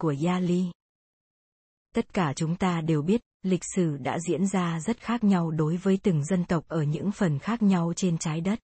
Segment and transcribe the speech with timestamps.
[0.00, 0.64] Của Yali.
[1.94, 5.76] Tất cả chúng ta đều biết, lịch sử đã diễn ra rất khác nhau đối
[5.76, 8.58] với từng dân tộc ở những phần khác nhau trên trái đất.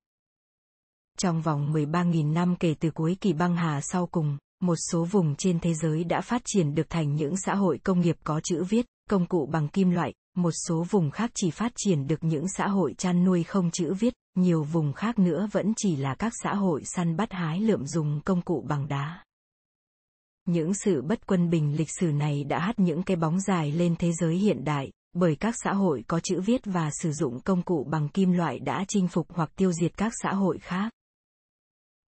[1.17, 5.35] Trong vòng 13.000 năm kể từ cuối kỳ băng hà sau cùng, một số vùng
[5.35, 8.63] trên thế giới đã phát triển được thành những xã hội công nghiệp có chữ
[8.63, 12.45] viết, công cụ bằng kim loại, một số vùng khác chỉ phát triển được những
[12.57, 16.33] xã hội chăn nuôi không chữ viết, nhiều vùng khác nữa vẫn chỉ là các
[16.43, 19.23] xã hội săn bắt hái lượm dùng công cụ bằng đá.
[20.45, 23.95] Những sự bất quân bình lịch sử này đã hắt những cái bóng dài lên
[23.99, 27.61] thế giới hiện đại, bởi các xã hội có chữ viết và sử dụng công
[27.61, 30.91] cụ bằng kim loại đã chinh phục hoặc tiêu diệt các xã hội khác.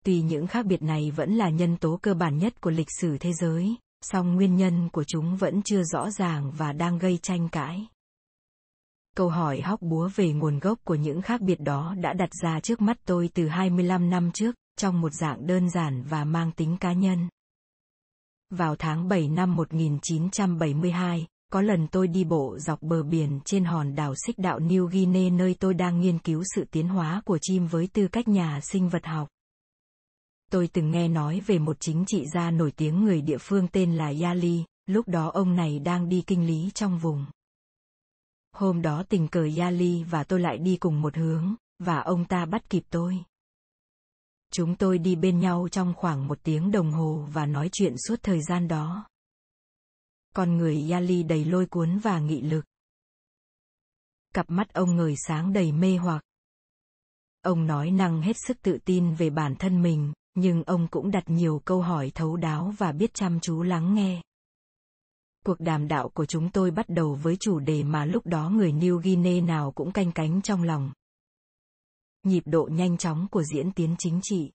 [0.04, 3.18] Tuy những khác biệt này vẫn là nhân tố cơ bản nhất của lịch sử
[3.18, 7.48] thế giới, song nguyên nhân của chúng vẫn chưa rõ ràng và đang gây tranh
[7.48, 7.87] cãi.
[9.16, 12.60] Câu hỏi hóc búa về nguồn gốc của những khác biệt đó đã đặt ra
[12.60, 16.76] trước mắt tôi từ 25 năm trước, trong một dạng đơn giản và mang tính
[16.80, 17.28] cá nhân.
[18.51, 23.95] Vào tháng 7 năm 1972, có lần tôi đi bộ dọc bờ biển trên hòn
[23.95, 27.67] đảo xích đạo New Guinea nơi tôi đang nghiên cứu sự tiến hóa của chim
[27.67, 29.29] với tư cách nhà sinh vật học.
[30.51, 33.97] Tôi từng nghe nói về một chính trị gia nổi tiếng người địa phương tên
[33.97, 37.27] là Yali, lúc đó ông này đang đi kinh lý trong vùng.
[38.52, 42.45] Hôm đó tình cờ Yali và tôi lại đi cùng một hướng, và ông ta
[42.45, 43.19] bắt kịp tôi.
[44.52, 48.23] Chúng tôi đi bên nhau trong khoảng một tiếng đồng hồ và nói chuyện suốt
[48.23, 49.07] thời gian đó.
[50.35, 52.65] Con người Yali đầy lôi cuốn và nghị lực.
[54.35, 56.23] Cặp mắt ông ngời sáng đầy mê hoặc.
[57.43, 61.24] Ông nói năng hết sức tự tin về bản thân mình, nhưng ông cũng đặt
[61.27, 64.22] nhiều câu hỏi thấu đáo và biết chăm chú lắng nghe.
[65.44, 68.72] Cuộc đàm đạo của chúng tôi bắt đầu với chủ đề mà lúc đó người
[68.72, 70.93] New Guinea nào cũng canh cánh trong lòng.
[72.26, 74.50] Nhịp độ nhanh chóng của diễn tiến chính trị.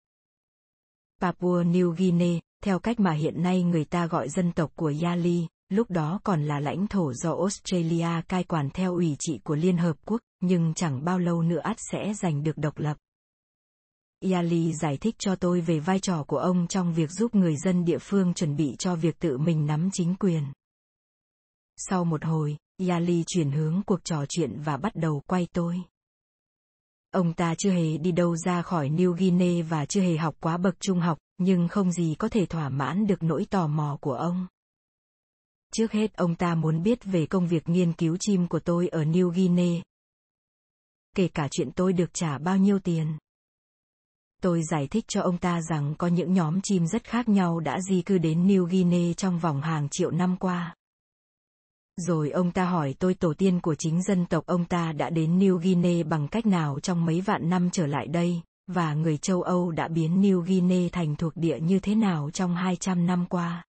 [1.21, 5.47] Papua New Guinea, theo cách mà hiện nay người ta gọi dân tộc của Yali,
[5.69, 9.77] lúc đó còn là lãnh thổ do Australia cai quản theo ủy trị của Liên
[9.77, 12.97] Hợp Quốc, nhưng chẳng bao lâu nữa ắt sẽ giành được độc lập.
[14.31, 17.85] Yali giải thích cho tôi về vai trò của ông trong việc giúp người dân
[17.85, 20.43] địa phương chuẩn bị cho việc tự mình nắm chính quyền.
[21.77, 22.57] Sau một hồi,
[22.88, 25.81] Yali chuyển hướng cuộc trò chuyện và bắt đầu quay tôi.
[27.11, 30.57] Ông ta chưa hề đi đâu ra khỏi New Guinea và chưa hề học quá
[30.57, 34.13] bậc trung học, nhưng không gì có thể thỏa mãn được nỗi tò mò của
[34.13, 34.47] ông.
[35.73, 39.03] Trước hết ông ta muốn biết về công việc nghiên cứu chim của tôi ở
[39.03, 39.81] New Guinea.
[41.16, 43.17] Kể cả chuyện tôi được trả bao nhiêu tiền.
[44.41, 47.81] Tôi giải thích cho ông ta rằng có những nhóm chim rất khác nhau đã
[47.81, 50.75] di cư đến New Guinea trong vòng hàng triệu năm qua.
[52.07, 55.39] Rồi ông ta hỏi tôi tổ tiên của chính dân tộc ông ta đã đến
[55.39, 59.41] New Guinea bằng cách nào trong mấy vạn năm trở lại đây, và người châu
[59.41, 63.66] Âu đã biến New Guinea thành thuộc địa như thế nào trong 200 năm qua.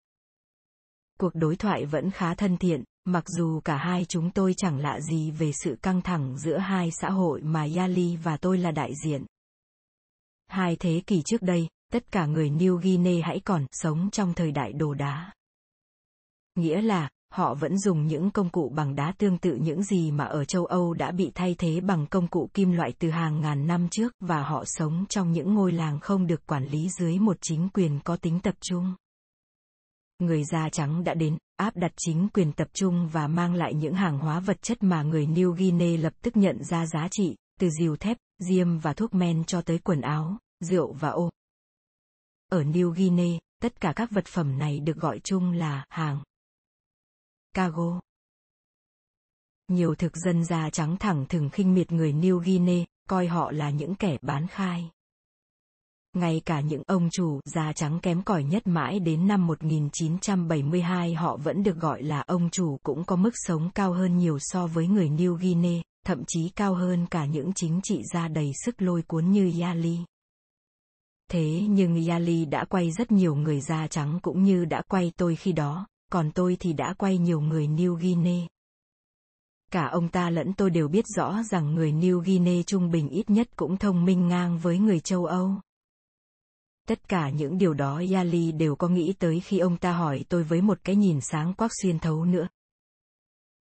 [1.19, 5.01] Cuộc đối thoại vẫn khá thân thiện, mặc dù cả hai chúng tôi chẳng lạ
[5.01, 8.93] gì về sự căng thẳng giữa hai xã hội mà Yali và tôi là đại
[9.05, 9.27] diện.
[10.47, 14.53] Hai thế kỷ trước đây, tất cả người New Guinea hãy còn sống trong thời
[14.53, 15.33] đại đồ đá.
[16.55, 20.25] Nghĩa là, họ vẫn dùng những công cụ bằng đá tương tự những gì mà
[20.25, 23.67] ở châu Âu đã bị thay thế bằng công cụ kim loại từ hàng ngàn
[23.67, 27.37] năm trước và họ sống trong những ngôi làng không được quản lý dưới một
[27.41, 28.95] chính quyền có tính tập trung.
[30.19, 33.95] Người da trắng đã đến, áp đặt chính quyền tập trung và mang lại những
[33.95, 37.71] hàng hóa vật chất mà người New Guinea lập tức nhận ra giá trị, từ
[37.71, 41.31] rìu thép, diêm và thuốc men cho tới quần áo, rượu và ô.
[42.49, 46.21] Ở New Guinea, tất cả các vật phẩm này được gọi chung là hàng.
[47.55, 48.01] Cargo.
[49.69, 53.71] Nhiều thực dân da trắng thẳng thừng khinh miệt người New Guinea, coi họ là
[53.71, 54.91] những kẻ bán khai.
[56.13, 61.37] Ngay cả những ông chủ da trắng kém cỏi nhất mãi đến năm 1972 họ
[61.37, 64.87] vẫn được gọi là ông chủ cũng có mức sống cao hơn nhiều so với
[64.87, 69.03] người New Guinea, thậm chí cao hơn cả những chính trị gia đầy sức lôi
[69.03, 69.99] cuốn như Yali.
[71.31, 75.37] Thế nhưng Yali đã quay rất nhiều người da trắng cũng như đã quay tôi
[75.37, 78.47] khi đó, còn tôi thì đã quay nhiều người New Guinea.
[79.71, 83.31] Cả ông ta lẫn tôi đều biết rõ rằng người New Guinea trung bình ít
[83.31, 85.55] nhất cũng thông minh ngang với người châu Âu.
[86.89, 90.43] Tất cả những điều đó Yali đều có nghĩ tới khi ông ta hỏi tôi
[90.43, 92.49] với một cái nhìn sáng quắc xuyên thấu nữa.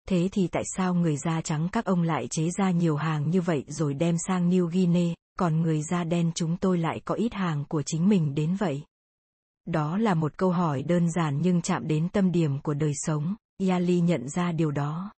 [0.08, 3.42] Thế thì tại sao người da trắng các ông lại chế ra nhiều hàng như
[3.42, 7.34] vậy rồi đem sang New Guinea, còn người da đen chúng tôi lại có ít
[7.34, 8.84] hàng của chính mình đến vậy?
[9.72, 13.36] Đó là một câu hỏi đơn giản nhưng chạm đến tâm điểm của đời sống,
[13.68, 15.12] Yali nhận ra điều đó.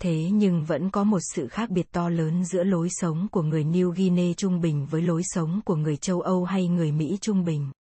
[0.00, 3.64] Thế nhưng vẫn có một sự khác biệt to lớn giữa lối sống của người
[3.64, 7.44] New Guinea trung bình với lối sống của người châu Âu hay người Mỹ trung
[7.44, 7.72] bình.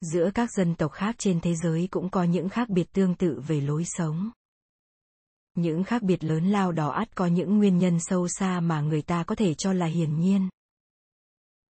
[0.00, 3.40] Giữa các dân tộc khác trên thế giới cũng có những khác biệt tương tự
[3.46, 4.30] về lối sống.
[5.54, 9.02] Những khác biệt lớn lao đó ắt có những nguyên nhân sâu xa mà người
[9.02, 10.48] ta có thể cho là hiển nhiên.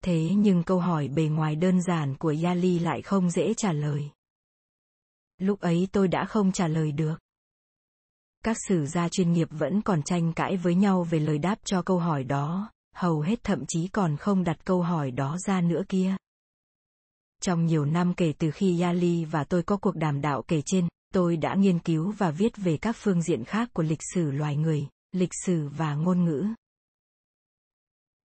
[0.04, 4.10] Thế nhưng câu hỏi bề ngoài đơn giản của Yali lại không dễ trả lời.
[5.38, 7.14] Lúc ấy tôi đã không trả lời được.
[8.44, 11.82] Các sử gia chuyên nghiệp vẫn còn tranh cãi với nhau về lời đáp cho
[11.82, 15.82] câu hỏi đó, hầu hết thậm chí còn không đặt câu hỏi đó ra nữa
[15.88, 16.16] kia.
[17.42, 20.88] Trong nhiều năm kể từ khi Yali và tôi có cuộc đàm đạo kể trên,
[21.14, 24.56] tôi đã nghiên cứu và viết về các phương diện khác của lịch sử loài
[24.56, 26.46] người, lịch sử và ngôn ngữ.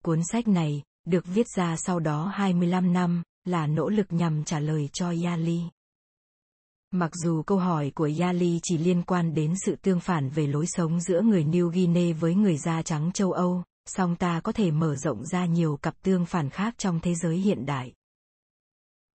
[0.04, 4.60] Cuốn sách này, được viết ra sau đó 25 năm, là nỗ lực nhằm trả
[4.60, 5.62] lời cho Yali.
[6.92, 10.68] Mặc dù câu hỏi của Yali chỉ liên quan đến sự tương phản về lối
[10.68, 14.72] sống giữa người New Guinea với người da trắng châu Âu, song ta có thể
[14.72, 17.94] mở rộng ra nhiều cặp tương phản khác trong thế giới hiện đại.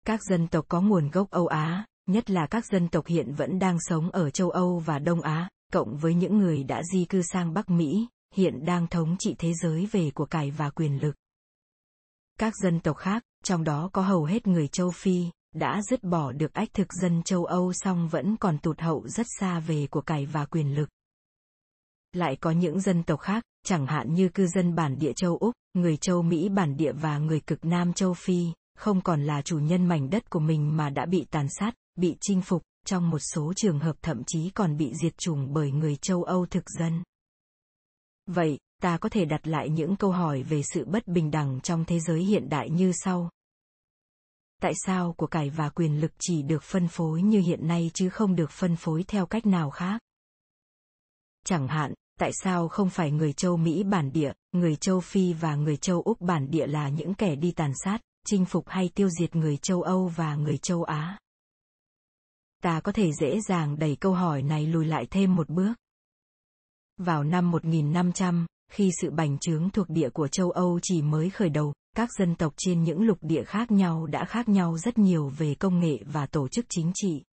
[0.05, 3.59] Các dân tộc có nguồn gốc Âu Á, nhất là các dân tộc hiện vẫn
[3.59, 7.21] đang sống ở châu Âu và Đông Á, cộng với những người đã di cư
[7.21, 11.15] sang Bắc Mỹ, hiện đang thống trị thế giới về của cải và quyền lực.
[12.41, 16.31] Các dân tộc khác, trong đó có hầu hết người châu Phi, đã dứt bỏ
[16.31, 20.01] được ách thực dân châu Âu song vẫn còn tụt hậu rất xa về của
[20.01, 20.89] cải và quyền lực.
[22.13, 25.53] Lại có những dân tộc khác, chẳng hạn như cư dân bản địa châu Úc,
[25.73, 28.47] người châu Mỹ bản địa và người cực Nam châu Phi,
[28.77, 32.15] không còn là chủ nhân mảnh đất của mình mà đã bị tàn sát, bị
[32.21, 35.95] chinh phục, trong một số trường hợp thậm chí còn bị diệt chủng bởi người
[35.95, 37.03] châu Âu thực dân.
[38.27, 41.85] Vậy, ta có thể đặt lại những câu hỏi về sự bất bình đẳng trong
[41.85, 43.29] thế giới hiện đại như sau.
[44.61, 48.09] Tại sao của cải và quyền lực chỉ được phân phối như hiện nay chứ
[48.09, 50.01] không được phân phối theo cách nào khác?
[51.45, 55.55] Chẳng hạn, tại sao không phải người châu Mỹ bản địa, người châu Phi và
[55.55, 59.09] người châu Úc bản địa là những kẻ đi tàn sát, chinh phục hay tiêu
[59.09, 61.19] diệt người châu Âu và người châu Á?
[62.63, 65.73] Ta có thể dễ dàng đẩy câu hỏi này lùi lại thêm một bước.
[66.97, 71.49] Vào năm 1500, khi sự bành trướng thuộc địa của châu Âu chỉ mới khởi
[71.49, 75.31] đầu, các dân tộc trên những lục địa khác nhau đã khác nhau rất nhiều
[75.37, 77.23] về công nghệ và tổ chức chính trị.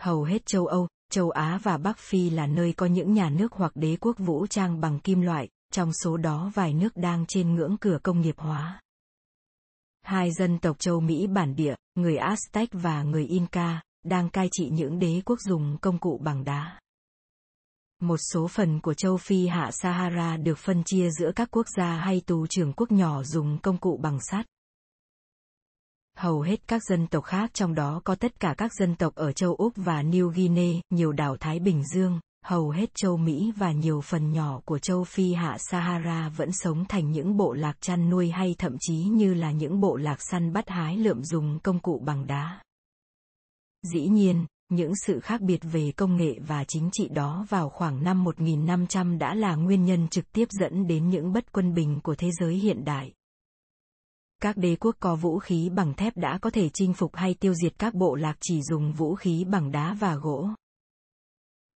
[0.00, 3.52] Hầu hết châu Âu, châu Á và Bắc Phi là nơi có những nhà nước
[3.52, 7.54] hoặc đế quốc vũ trang bằng kim loại, trong số đó vài nước đang trên
[7.54, 8.80] ngưỡng cửa công nghiệp hóa.
[10.02, 14.68] Hai dân tộc châu Mỹ bản địa, người Aztec và người Inca, đang cai trị
[14.72, 16.78] những đế quốc dùng công cụ bằng đá.
[18.04, 21.96] Một số phần của châu Phi hạ Sahara được phân chia giữa các quốc gia
[21.96, 24.46] hay tù trưởng quốc nhỏ dùng công cụ bằng sắt.
[26.16, 29.32] Hầu hết các dân tộc khác trong đó có tất cả các dân tộc ở
[29.32, 33.72] châu Úc và New Guinea, nhiều đảo Thái Bình Dương, hầu hết châu Mỹ và
[33.72, 38.10] nhiều phần nhỏ của châu Phi hạ Sahara vẫn sống thành những bộ lạc chăn
[38.10, 41.78] nuôi hay thậm chí như là những bộ lạc săn bắt hái lượm dùng công
[41.78, 42.60] cụ bằng đá.
[43.82, 48.04] Dĩ nhiên, những sự khác biệt về công nghệ và chính trị đó vào khoảng
[48.04, 52.14] năm 1500 đã là nguyên nhân trực tiếp dẫn đến những bất quân bình của
[52.14, 53.12] thế giới hiện đại.
[54.42, 57.54] Các đế quốc có vũ khí bằng thép đã có thể chinh phục hay tiêu
[57.54, 60.48] diệt các bộ lạc chỉ dùng vũ khí bằng đá và gỗ.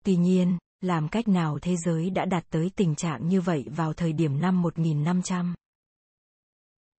[0.04, 3.92] Tuy nhiên, làm cách nào thế giới đã đạt tới tình trạng như vậy vào
[3.92, 5.54] thời điểm năm 1500?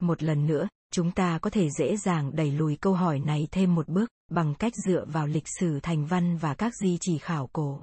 [0.01, 3.75] Một lần nữa, chúng ta có thể dễ dàng đẩy lùi câu hỏi này thêm
[3.75, 7.49] một bước, bằng cách dựa vào lịch sử thành văn và các di chỉ khảo
[7.53, 7.83] cổ.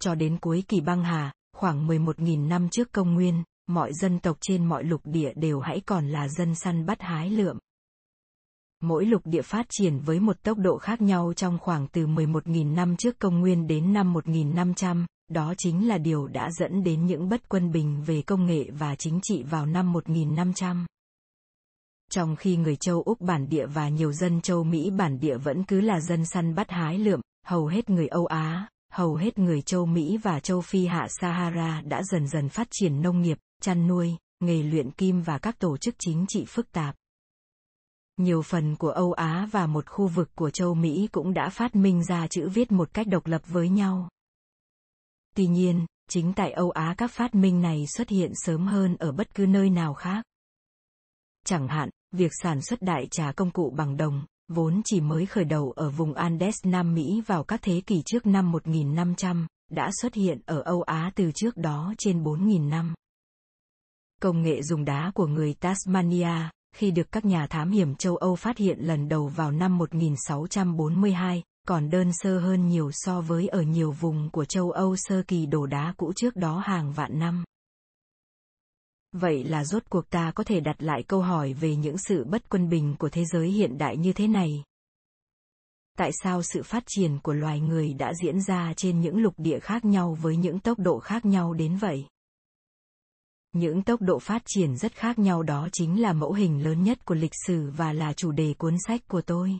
[0.00, 4.36] Cho đến cuối kỳ băng hà, khoảng 11.000 năm trước công nguyên, mọi dân tộc
[4.40, 7.58] trên mọi lục địa đều hãy còn là dân săn bắt hái lượm.
[8.80, 12.74] Mỗi lục địa phát triển với một tốc độ khác nhau trong khoảng từ 11.000
[12.74, 17.28] năm trước công nguyên đến năm 1500, đó chính là điều đã dẫn đến những
[17.28, 20.86] bất quân bình về công nghệ và chính trị vào năm 1500
[22.12, 25.64] trong khi người châu Úc bản địa và nhiều dân châu Mỹ bản địa vẫn
[25.64, 29.62] cứ là dân săn bắt hái lượm, hầu hết người Âu Á, hầu hết người
[29.62, 33.86] châu Mỹ và châu Phi hạ Sahara đã dần dần phát triển nông nghiệp, chăn
[33.86, 36.94] nuôi, nghề luyện kim và các tổ chức chính trị phức tạp.
[38.16, 41.76] Nhiều phần của Âu Á và một khu vực của châu Mỹ cũng đã phát
[41.76, 44.08] minh ra chữ viết một cách độc lập với nhau.
[45.34, 49.12] Tuy nhiên, chính tại Âu Á các phát minh này xuất hiện sớm hơn ở
[49.12, 50.24] bất cứ nơi nào khác.
[51.44, 55.44] Chẳng hạn, việc sản xuất đại trà công cụ bằng đồng, vốn chỉ mới khởi
[55.44, 60.14] đầu ở vùng Andes Nam Mỹ vào các thế kỷ trước năm 1500, đã xuất
[60.14, 62.94] hiện ở Âu Á từ trước đó trên 4.000 năm.
[64.22, 68.36] Công nghệ dùng đá của người Tasmania, khi được các nhà thám hiểm châu Âu
[68.36, 73.62] phát hiện lần đầu vào năm 1642, còn đơn sơ hơn nhiều so với ở
[73.62, 77.44] nhiều vùng của châu Âu sơ kỳ đổ đá cũ trước đó hàng vạn năm.
[79.12, 82.48] Vậy là rốt cuộc ta có thể đặt lại câu hỏi về những sự bất
[82.48, 84.64] quân bình của thế giới hiện đại như thế này.
[85.98, 89.60] Tại sao sự phát triển của loài người đã diễn ra trên những lục địa
[89.60, 92.06] khác nhau với những tốc độ khác nhau đến vậy?
[93.52, 97.04] Những tốc độ phát triển rất khác nhau đó chính là mẫu hình lớn nhất
[97.04, 99.58] của lịch sử và là chủ đề cuốn sách của tôi.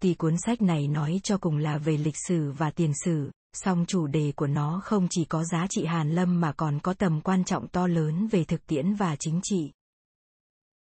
[0.00, 3.84] Tuy cuốn sách này nói cho cùng là về lịch sử và tiền sử, song
[3.88, 7.20] chủ đề của nó không chỉ có giá trị hàn lâm mà còn có tầm
[7.20, 9.72] quan trọng to lớn về thực tiễn và chính trị.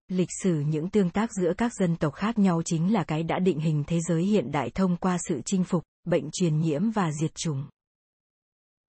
[0.07, 3.39] Lịch sử những tương tác giữa các dân tộc khác nhau chính là cái đã
[3.39, 7.11] định hình thế giới hiện đại thông qua sự chinh phục, bệnh truyền nhiễm và
[7.21, 7.65] diệt chủng.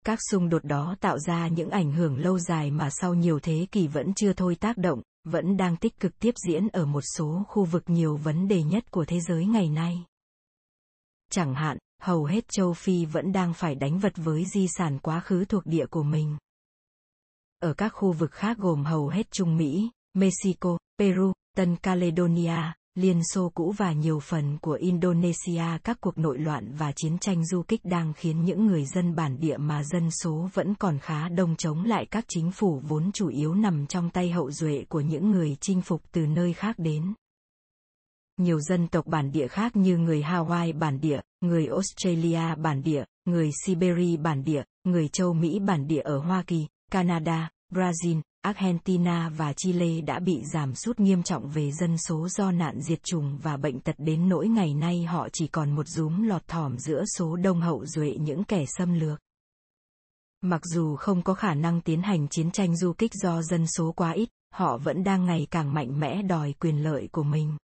[0.06, 3.68] Các xung đột đó tạo ra những ảnh hưởng lâu dài mà sau nhiều thế
[3.72, 7.44] kỷ vẫn chưa thôi tác động, vẫn đang tích cực tiếp diễn ở một số
[7.48, 10.06] khu vực nhiều vấn đề nhất của thế giới ngày nay.
[11.32, 15.20] Chẳng hạn, hầu hết châu Phi vẫn đang phải đánh vật với di sản quá
[15.20, 16.38] khứ thuộc địa của mình.
[17.60, 23.22] Ở các khu vực khác gồm hầu hết Trung Mỹ, Mexico, Peru, Tân Caledonia, Liên
[23.34, 27.64] Xô cũ và nhiều phần của Indonesia các cuộc nội loạn và chiến tranh du
[27.68, 31.56] kích đang khiến những người dân bản địa mà dân số vẫn còn khá đông
[31.56, 35.32] chống lại các chính phủ vốn chủ yếu nằm trong tay hậu duệ của những
[35.32, 37.14] người chinh phục từ nơi khác đến.
[38.38, 43.04] Nhiều dân tộc bản địa khác như người Hawaii bản địa, người Australia bản địa,
[43.26, 49.30] người Siberia bản địa, người châu Mỹ bản địa ở Hoa Kỳ, Canada, Brazil, Argentina
[49.30, 53.38] và Chile đã bị giảm sút nghiêm trọng về dân số do nạn diệt chủng
[53.44, 57.04] và bệnh tật đến nỗi ngày nay họ chỉ còn một rúm lọt thỏm giữa
[57.18, 59.20] số đông hậu duệ những kẻ xâm lược.
[60.42, 63.92] Mặc dù không có khả năng tiến hành chiến tranh du kích do dân số
[63.92, 67.58] quá ít, họ vẫn đang ngày càng mạnh mẽ đòi quyền lợi của mình.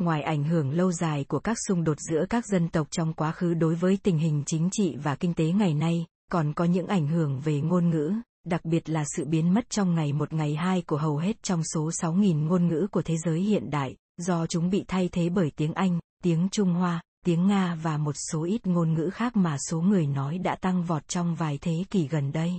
[0.00, 3.32] Ngoài ảnh hưởng lâu dài của các xung đột giữa các dân tộc trong quá
[3.32, 6.86] khứ đối với tình hình chính trị và kinh tế ngày nay, còn có những
[6.86, 8.12] ảnh hưởng về ngôn ngữ,
[8.46, 11.62] đặc biệt là sự biến mất trong ngày một ngày hai của hầu hết trong
[11.74, 15.52] số 6.000 ngôn ngữ của thế giới hiện đại, do chúng bị thay thế bởi
[15.56, 19.56] tiếng Anh, tiếng Trung Hoa, tiếng Nga và một số ít ngôn ngữ khác mà
[19.70, 22.52] số người nói đã tăng vọt trong vài thế kỷ gần đây.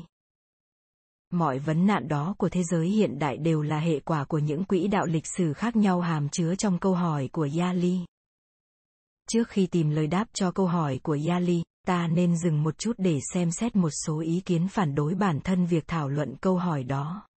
[1.32, 4.64] Mọi vấn nạn đó của thế giới hiện đại đều là hệ quả của những
[4.64, 8.00] quỹ đạo lịch sử khác nhau hàm chứa trong câu hỏi của Yali.
[9.30, 12.94] Trước khi tìm lời đáp cho câu hỏi của Yali, ta nên dừng một chút
[12.98, 16.58] để xem xét một số ý kiến phản đối bản thân việc thảo luận câu
[16.58, 17.28] hỏi đó.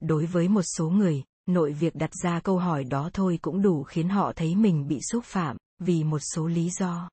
[0.00, 3.82] Đối với một số người nội việc đặt ra câu hỏi đó thôi cũng đủ
[3.82, 7.08] khiến họ thấy mình bị xúc phạm vì một số lý do.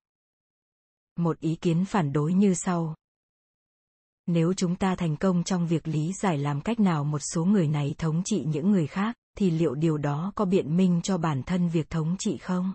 [1.18, 2.96] Một ý kiến phản đối như sau
[4.34, 7.68] nếu chúng ta thành công trong việc lý giải làm cách nào một số người
[7.68, 11.44] này thống trị những người khác, thì liệu điều đó có biện minh cho bản
[11.44, 12.74] thân việc thống trị không?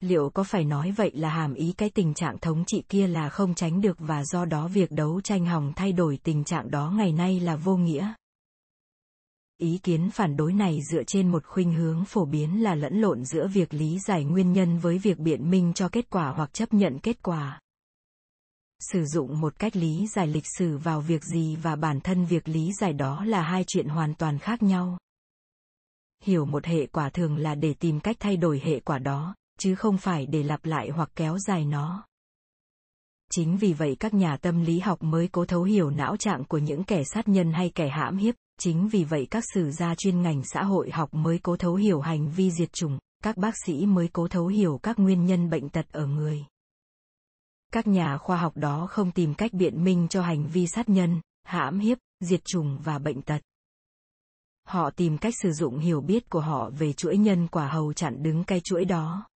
[0.00, 3.28] Liệu có phải nói vậy là hàm ý cái tình trạng thống trị kia là
[3.28, 6.90] không tránh được và do đó việc đấu tranh hòng thay đổi tình trạng đó
[6.90, 8.14] ngày nay là vô nghĩa?
[9.58, 13.24] Ý kiến phản đối này dựa trên một khuynh hướng phổ biến là lẫn lộn
[13.24, 16.74] giữa việc lý giải nguyên nhân với việc biện minh cho kết quả hoặc chấp
[16.74, 17.60] nhận kết quả
[18.80, 22.48] sử dụng một cách lý giải lịch sử vào việc gì và bản thân việc
[22.48, 24.98] lý giải đó là hai chuyện hoàn toàn khác nhau.
[26.22, 29.74] Hiểu một hệ quả thường là để tìm cách thay đổi hệ quả đó, chứ
[29.74, 32.04] không phải để lặp lại hoặc kéo dài nó.
[33.30, 36.58] Chính vì vậy các nhà tâm lý học mới cố thấu hiểu não trạng của
[36.58, 38.34] những kẻ sát nhân hay kẻ hãm hiếp.
[38.60, 42.00] Chính vì vậy các sử gia chuyên ngành xã hội học mới cố thấu hiểu
[42.00, 42.98] hành vi diệt chủng.
[43.24, 46.44] Các bác sĩ mới cố thấu hiểu các nguyên nhân bệnh tật ở người
[47.74, 51.20] các nhà khoa học đó không tìm cách biện minh cho hành vi sát nhân
[51.44, 53.38] hãm hiếp diệt chủng và bệnh tật
[54.66, 58.22] họ tìm cách sử dụng hiểu biết của họ về chuỗi nhân quả hầu chặn
[58.22, 59.26] đứng cái chuỗi đó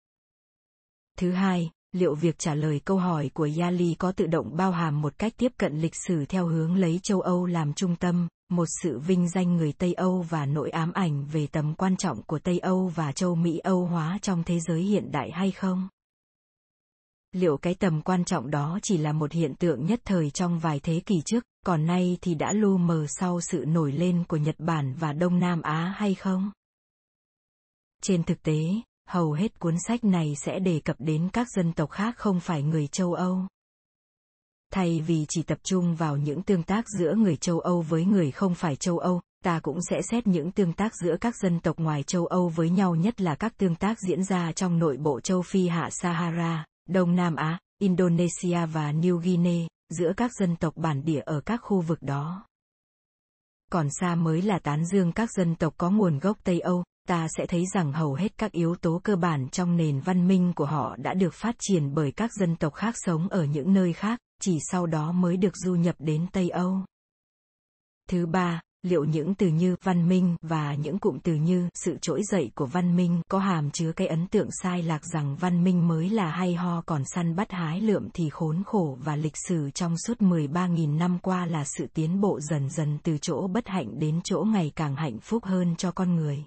[1.18, 5.02] Thứ hai, liệu việc trả lời câu hỏi của Yali có tự động bao hàm
[5.02, 8.66] một cách tiếp cận lịch sử theo hướng lấy châu Âu làm trung tâm, một
[8.82, 12.38] sự vinh danh người Tây Âu và nỗi ám ảnh về tầm quan trọng của
[12.38, 15.88] Tây Âu và châu Mỹ Âu hóa trong thế giới hiện đại hay không?
[17.32, 20.80] Liệu cái tầm quan trọng đó chỉ là một hiện tượng nhất thời trong vài
[20.80, 24.56] thế kỷ trước, còn nay thì đã lu mờ sau sự nổi lên của Nhật
[24.58, 26.50] Bản và Đông Nam Á hay không?
[28.02, 28.60] Trên thực tế,
[29.08, 32.62] hầu hết cuốn sách này sẽ đề cập đến các dân tộc khác không phải
[32.62, 33.46] người châu Âu.
[34.72, 38.30] Thay vì chỉ tập trung vào những tương tác giữa người châu Âu với người
[38.30, 41.78] không phải châu Âu, ta cũng sẽ xét những tương tác giữa các dân tộc
[41.78, 45.20] ngoài châu Âu với nhau nhất là các tương tác diễn ra trong nội bộ
[45.20, 50.76] châu Phi hạ Sahara, Đông Nam Á, Indonesia và New Guinea, giữa các dân tộc
[50.76, 52.46] bản địa ở các khu vực đó.
[53.70, 57.26] Còn xa mới là tán dương các dân tộc có nguồn gốc Tây Âu, ta
[57.36, 60.64] sẽ thấy rằng hầu hết các yếu tố cơ bản trong nền văn minh của
[60.64, 64.20] họ đã được phát triển bởi các dân tộc khác sống ở những nơi khác
[64.40, 66.84] chỉ sau đó mới được du nhập đến tây âu
[68.08, 72.20] Thứ ba, liệu những từ như văn minh và những cụm từ như sự trỗi
[72.22, 75.88] dậy của văn minh có hàm chứa cái ấn tượng sai lạc rằng văn minh
[75.88, 79.70] mới là hay ho còn săn bắt hái lượm thì khốn khổ và lịch sử
[79.70, 83.98] trong suốt 13.000 năm qua là sự tiến bộ dần dần từ chỗ bất hạnh
[83.98, 86.44] đến chỗ ngày càng hạnh phúc hơn cho con người.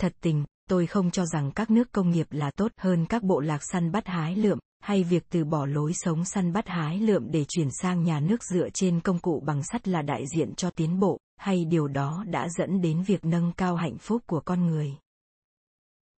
[0.00, 3.40] Thật tình, tôi không cho rằng các nước công nghiệp là tốt hơn các bộ
[3.40, 7.30] lạc săn bắt hái lượm, hay việc từ bỏ lối sống săn bắt hái lượm
[7.30, 10.70] để chuyển sang nhà nước dựa trên công cụ bằng sắt là đại diện cho
[10.70, 14.66] tiến bộ, hay điều đó đã dẫn đến việc nâng cao hạnh phúc của con
[14.66, 14.96] người.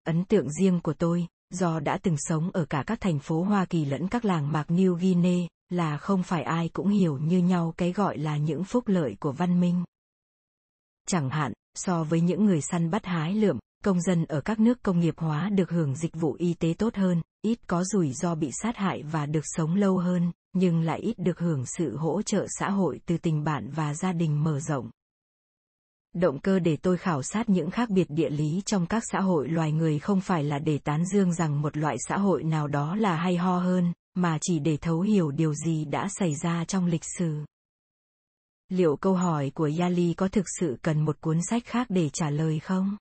[0.04, 3.64] Ấn tượng riêng của tôi, do đã từng sống ở cả các thành phố Hoa
[3.64, 7.74] Kỳ lẫn các làng mạc New Guinea, là không phải ai cũng hiểu như nhau
[7.76, 9.84] cái gọi là những phúc lợi của văn minh.
[11.08, 14.82] Chẳng hạn, so với những người săn bắt hái lượm, công dân ở các nước
[14.82, 18.34] công nghiệp hóa được hưởng dịch vụ y tế tốt hơn, ít có rủi ro
[18.34, 22.22] bị sát hại và được sống lâu hơn, nhưng lại ít được hưởng sự hỗ
[22.22, 24.90] trợ xã hội từ tình bạn và gia đình mở rộng.
[26.14, 29.48] Động cơ để tôi khảo sát những khác biệt địa lý trong các xã hội
[29.48, 32.96] loài người không phải là để tán dương rằng một loại xã hội nào đó
[32.96, 36.86] là hay ho hơn, mà chỉ để thấu hiểu điều gì đã xảy ra trong
[36.86, 37.44] lịch sử.
[38.68, 42.30] Liệu câu hỏi của Yali có thực sự cần một cuốn sách khác để trả
[42.30, 42.96] lời không?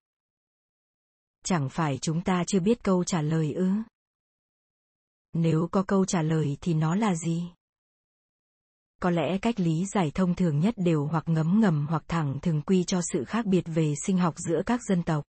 [1.46, 3.70] Chẳng phải chúng ta chưa biết câu trả lời ư?
[5.38, 7.44] Nếu có câu trả lời thì nó là gì?
[9.02, 12.62] Có lẽ cách lý giải thông thường nhất đều hoặc ngấm ngầm hoặc thẳng thường
[12.62, 15.24] quy cho sự khác biệt về sinh học giữa các dân tộc.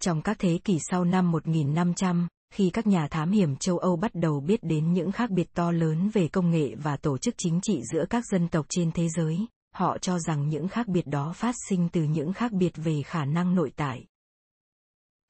[0.00, 4.10] Trong các thế kỷ sau năm 1500, khi các nhà thám hiểm châu Âu bắt
[4.14, 7.60] đầu biết đến những khác biệt to lớn về công nghệ và tổ chức chính
[7.62, 11.32] trị giữa các dân tộc trên thế giới, họ cho rằng những khác biệt đó
[11.36, 14.04] phát sinh từ những khác biệt về khả năng nội tại.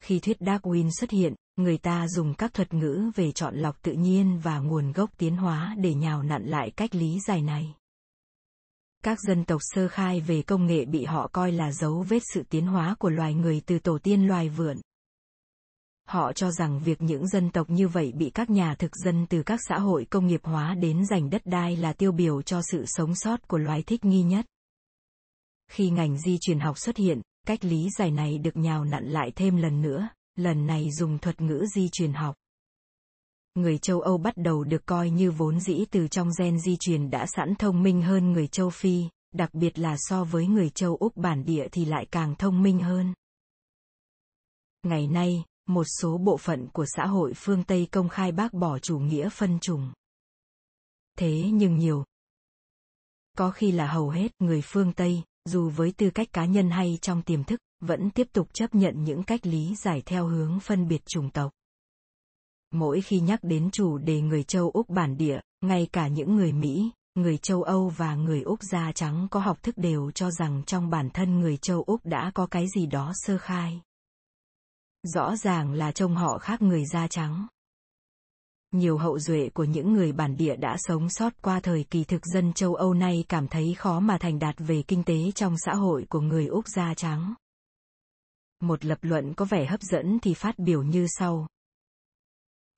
[0.01, 3.93] Khi thuyết Darwin xuất hiện, người ta dùng các thuật ngữ về chọn lọc tự
[3.93, 7.75] nhiên và nguồn gốc tiến hóa để nhào nặn lại cách lý giải này.
[9.05, 12.43] Các dân tộc sơ khai về công nghệ bị họ coi là dấu vết sự
[12.43, 14.81] tiến hóa của loài người từ tổ tiên loài vượn.
[16.09, 19.43] Họ cho rằng việc những dân tộc như vậy bị các nhà thực dân từ
[19.43, 22.85] các xã hội công nghiệp hóa đến giành đất đai là tiêu biểu cho sự
[22.87, 24.47] sống sót của loài thích nghi nhất.
[25.71, 29.33] Khi ngành di truyền học xuất hiện, Cách lý giải này được nhào nặn lại
[29.37, 32.37] thêm lần nữa, lần này dùng thuật ngữ di truyền học.
[33.55, 37.11] Người châu Âu bắt đầu được coi như vốn dĩ từ trong gen di truyền
[37.11, 40.97] đã sẵn thông minh hơn người châu Phi, đặc biệt là so với người châu
[40.97, 43.15] Úc bản địa thì lại càng thông minh hơn.
[44.83, 48.79] Ngày nay, một số bộ phận của xã hội phương Tây công khai bác bỏ
[48.79, 49.93] chủ nghĩa phân chủng.
[51.19, 52.05] Thế nhưng nhiều,
[53.37, 56.99] có khi là hầu hết người phương Tây, dù với tư cách cá nhân hay
[57.03, 60.89] trong tiềm thức, vẫn tiếp tục chấp nhận những cách lý giải theo hướng phân
[60.89, 61.53] biệt chủng tộc.
[62.73, 66.53] Mỗi khi nhắc đến chủ đề người châu Úc bản địa, ngay cả những người
[66.53, 70.63] Mỹ, người châu Âu và người Úc da trắng có học thức đều cho rằng
[70.67, 73.81] trong bản thân người châu Úc đã có cái gì đó sơ khai.
[75.03, 77.47] Rõ ràng là trông họ khác người da trắng.
[78.77, 82.27] Nhiều hậu duệ của những người bản địa đã sống sót qua thời kỳ thực
[82.27, 85.75] dân châu Âu nay cảm thấy khó mà thành đạt về kinh tế trong xã
[85.75, 87.35] hội của người Úc da trắng.
[88.61, 91.47] Một lập luận có vẻ hấp dẫn thì phát biểu như sau.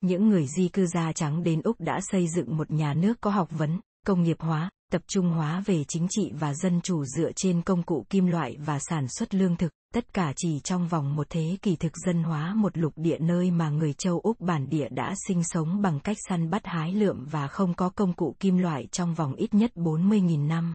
[0.01, 3.29] Những người di cư da trắng đến Úc đã xây dựng một nhà nước có
[3.31, 7.31] học vấn, công nghiệp hóa, tập trung hóa về chính trị và dân chủ dựa
[7.35, 11.15] trên công cụ kim loại và sản xuất lương thực, tất cả chỉ trong vòng
[11.15, 14.69] một thế kỷ thực dân hóa một lục địa nơi mà người châu Úc bản
[14.69, 18.35] địa đã sinh sống bằng cách săn bắt hái lượm và không có công cụ
[18.39, 20.73] kim loại trong vòng ít nhất 40.000 năm.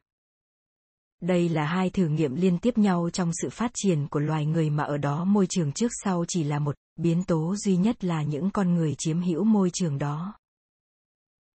[1.21, 4.71] Đây là hai thử nghiệm liên tiếp nhau trong sự phát triển của loài người
[4.71, 8.23] mà ở đó môi trường trước sau chỉ là một, biến tố duy nhất là
[8.23, 10.35] những con người chiếm hữu môi trường đó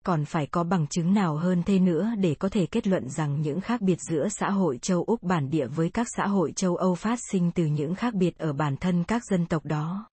[0.06, 3.42] còn phải có bằng chứng nào hơn thế nữa để có thể kết luận rằng
[3.42, 6.76] những khác biệt giữa xã hội châu Úc bản địa với các xã hội châu
[6.76, 10.10] Âu phát sinh từ những khác biệt ở bản thân các dân tộc đó.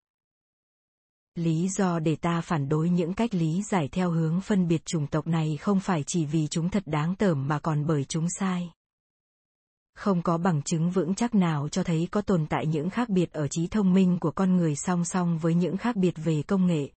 [1.36, 5.08] Lý do để ta phản đối những cách lý giải theo hướng phân biệt chủng
[5.08, 8.72] tộc này không phải chỉ vì chúng thật đáng tởm mà còn bởi chúng sai.
[9.96, 13.32] Không có bằng chứng vững chắc nào cho thấy có tồn tại những khác biệt
[13.32, 16.68] ở trí thông minh của con người song song với những khác biệt về công
[16.68, 16.90] nghệ.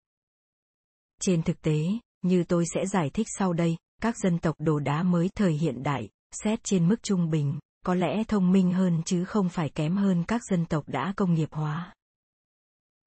[1.21, 5.03] Trên thực tế, như tôi sẽ giải thích sau đây, các dân tộc đồ đá
[5.03, 9.25] mới thời hiện đại, xét trên mức trung bình, có lẽ thông minh hơn chứ
[9.25, 11.93] không phải kém hơn các dân tộc đã công nghiệp hóa.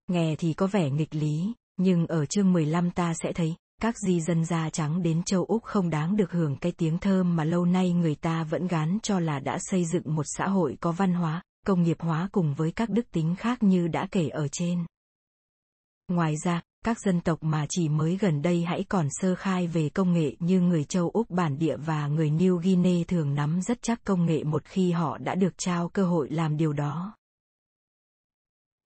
[0.07, 4.21] Nghe thì có vẻ nghịch lý, nhưng ở chương 15 ta sẽ thấy, các di
[4.21, 7.65] dân da trắng đến châu Úc không đáng được hưởng cái tiếng thơm mà lâu
[7.65, 11.13] nay người ta vẫn gán cho là đã xây dựng một xã hội có văn
[11.13, 14.85] hóa, công nghiệp hóa cùng với các đức tính khác như đã kể ở trên.
[16.07, 19.89] Ngoài ra, các dân tộc mà chỉ mới gần đây hãy còn sơ khai về
[19.89, 23.77] công nghệ như người châu Úc bản địa và người New Guinea thường nắm rất
[23.81, 27.15] chắc công nghệ một khi họ đã được trao cơ hội làm điều đó.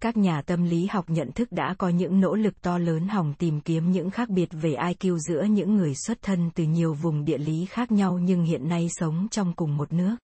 [0.01, 3.33] Các nhà tâm lý học nhận thức đã có những nỗ lực to lớn hòng
[3.37, 7.25] tìm kiếm những khác biệt về IQ giữa những người xuất thân từ nhiều vùng
[7.25, 10.15] địa lý khác nhau nhưng hiện nay sống trong cùng một nước.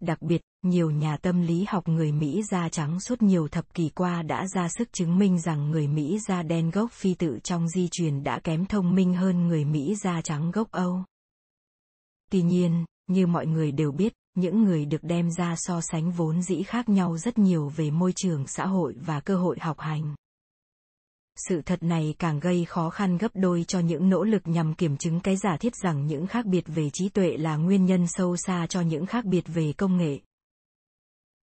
[0.00, 3.88] Đặc biệt, nhiều nhà tâm lý học người Mỹ da trắng suốt nhiều thập kỷ
[3.88, 7.68] qua đã ra sức chứng minh rằng người Mỹ da đen gốc phi tự trong
[7.68, 11.04] di truyền đã kém thông minh hơn người Mỹ da trắng gốc Âu.
[12.30, 16.42] Tuy nhiên, như mọi người đều biết, những người được đem ra so sánh vốn
[16.42, 20.14] dĩ khác nhau rất nhiều về môi trường xã hội và cơ hội học hành
[21.48, 24.96] sự thật này càng gây khó khăn gấp đôi cho những nỗ lực nhằm kiểm
[24.96, 28.36] chứng cái giả thiết rằng những khác biệt về trí tuệ là nguyên nhân sâu
[28.36, 30.18] xa cho những khác biệt về công nghệ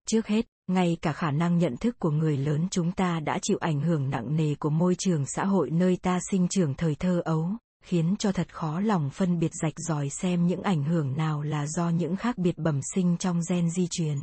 [0.08, 3.58] trước hết ngay cả khả năng nhận thức của người lớn chúng ta đã chịu
[3.60, 7.22] ảnh hưởng nặng nề của môi trường xã hội nơi ta sinh trưởng thời thơ
[7.24, 7.48] ấu
[7.86, 11.66] khiến cho thật khó lòng phân biệt rạch ròi xem những ảnh hưởng nào là
[11.66, 14.18] do những khác biệt bẩm sinh trong gen di truyền.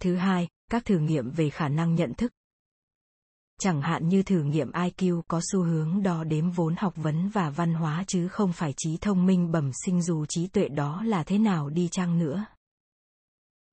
[0.00, 2.32] Thứ hai, các thử nghiệm về khả năng nhận thức.
[3.60, 7.50] Chẳng hạn như thử nghiệm IQ có xu hướng đo đếm vốn học vấn và
[7.50, 11.22] văn hóa chứ không phải trí thông minh bẩm sinh dù trí tuệ đó là
[11.22, 12.44] thế nào đi chăng nữa.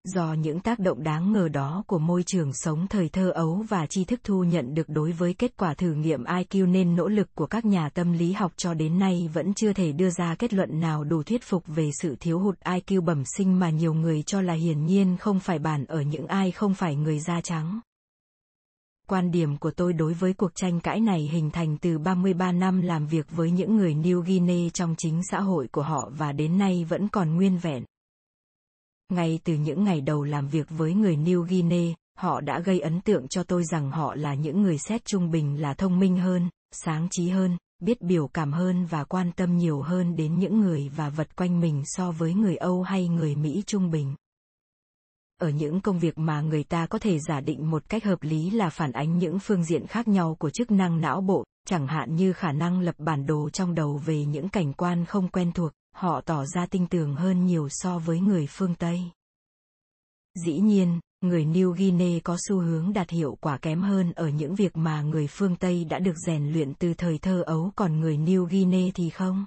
[0.04, 3.86] Do những tác động đáng ngờ đó của môi trường sống thời thơ ấu và
[3.86, 7.36] tri thức thu nhận được đối với kết quả thử nghiệm IQ nên nỗ lực
[7.36, 10.54] của các nhà tâm lý học cho đến nay vẫn chưa thể đưa ra kết
[10.54, 14.24] luận nào đủ thuyết phục về sự thiếu hụt IQ bẩm sinh mà nhiều người
[14.24, 17.80] cho là hiển nhiên không phải bản ở những ai không phải người da trắng.
[19.12, 22.82] Quan điểm của tôi đối với cuộc tranh cãi này hình thành từ 33 năm
[22.82, 26.58] làm việc với những người New Guinea trong chính xã hội của họ và đến
[26.58, 27.84] nay vẫn còn nguyên vẹn.
[29.10, 33.02] Ngay từ những ngày đầu làm việc với người New Guinea, họ đã gây ấn
[33.02, 36.50] tượng cho tôi rằng họ là những người xét trung bình là thông minh hơn,
[36.72, 40.90] sáng trí hơn, biết biểu cảm hơn và quan tâm nhiều hơn đến những người
[40.96, 44.16] và vật quanh mình so với người Âu hay người Mỹ trung bình.
[45.42, 48.50] Ở những công việc mà người ta có thể giả định một cách hợp lý
[48.50, 52.16] là phản ánh những phương diện khác nhau của chức năng não bộ, chẳng hạn
[52.16, 55.72] như khả năng lập bản đồ trong đầu về những cảnh quan không quen thuộc,
[55.96, 59.02] họ tỏ ra tinh tường hơn nhiều so với người phương Tây.
[60.46, 64.56] Dĩ nhiên, người New Guinea có xu hướng đạt hiệu quả kém hơn ở những
[64.56, 68.18] việc mà người phương Tây đã được rèn luyện từ thời thơ ấu còn người
[68.18, 69.46] New Guinea thì không.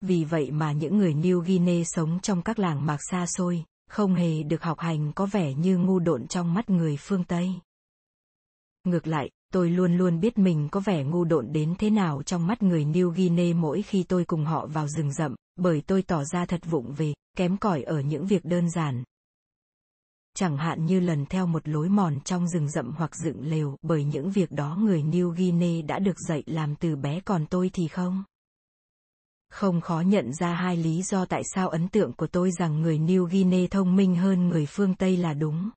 [0.00, 4.14] Vì vậy mà những người New Guinea sống trong các làng mạc xa xôi, không
[4.14, 7.54] hề được học hành có vẻ như ngu độn trong mắt người phương Tây.
[8.84, 12.46] Ngược lại, tôi luôn luôn biết mình có vẻ ngu độn đến thế nào trong
[12.46, 16.24] mắt người New Guinea mỗi khi tôi cùng họ vào rừng rậm, bởi tôi tỏ
[16.24, 19.04] ra thật vụng về, kém cỏi ở những việc đơn giản.
[20.34, 24.04] Chẳng hạn như lần theo một lối mòn trong rừng rậm hoặc dựng lều, bởi
[24.04, 27.88] những việc đó người New Guinea đã được dạy làm từ bé còn tôi thì
[27.88, 28.24] không.
[29.50, 32.98] Không khó nhận ra hai lý do tại sao ấn tượng của tôi rằng người
[32.98, 35.70] New Guinea thông minh hơn người phương Tây là đúng.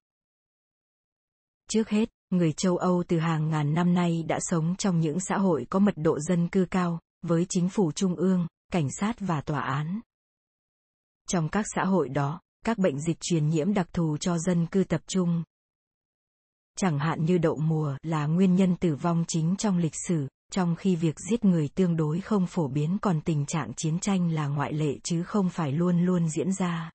[1.69, 5.37] Trước hết, người châu Âu từ hàng ngàn năm nay đã sống trong những xã
[5.37, 9.41] hội có mật độ dân cư cao, với chính phủ trung ương, cảnh sát và
[9.41, 9.99] tòa án.
[11.29, 14.83] Trong các xã hội đó, các bệnh dịch truyền nhiễm đặc thù cho dân cư
[14.83, 15.43] tập trung.
[16.77, 20.75] Chẳng hạn như đậu mùa là nguyên nhân tử vong chính trong lịch sử, trong
[20.75, 24.47] khi việc giết người tương đối không phổ biến còn tình trạng chiến tranh là
[24.47, 26.91] ngoại lệ chứ không phải luôn luôn diễn ra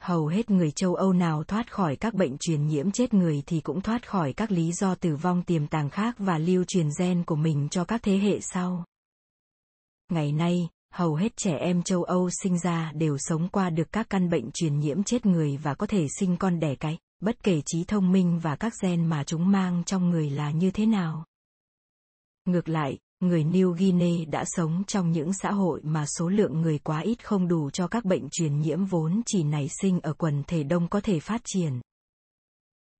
[0.00, 3.60] hầu hết người châu Âu nào thoát khỏi các bệnh truyền nhiễm chết người thì
[3.60, 7.24] cũng thoát khỏi các lý do tử vong tiềm tàng khác và lưu truyền gen
[7.24, 8.84] của mình cho các thế hệ sau.
[10.12, 14.10] Ngày nay, hầu hết trẻ em châu Âu sinh ra đều sống qua được các
[14.10, 17.62] căn bệnh truyền nhiễm chết người và có thể sinh con đẻ cái, bất kể
[17.66, 21.24] trí thông minh và các gen mà chúng mang trong người là như thế nào.
[22.44, 26.78] Ngược lại, người New Guinea đã sống trong những xã hội mà số lượng người
[26.78, 30.42] quá ít không đủ cho các bệnh truyền nhiễm vốn chỉ nảy sinh ở quần
[30.46, 31.80] thể đông có thể phát triển.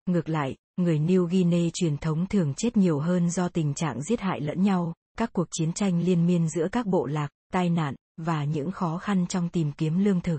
[0.07, 4.20] Ngược lại, người New Guinea truyền thống thường chết nhiều hơn do tình trạng giết
[4.20, 7.94] hại lẫn nhau, các cuộc chiến tranh liên miên giữa các bộ lạc, tai nạn,
[8.16, 10.38] và những khó khăn trong tìm kiếm lương thực.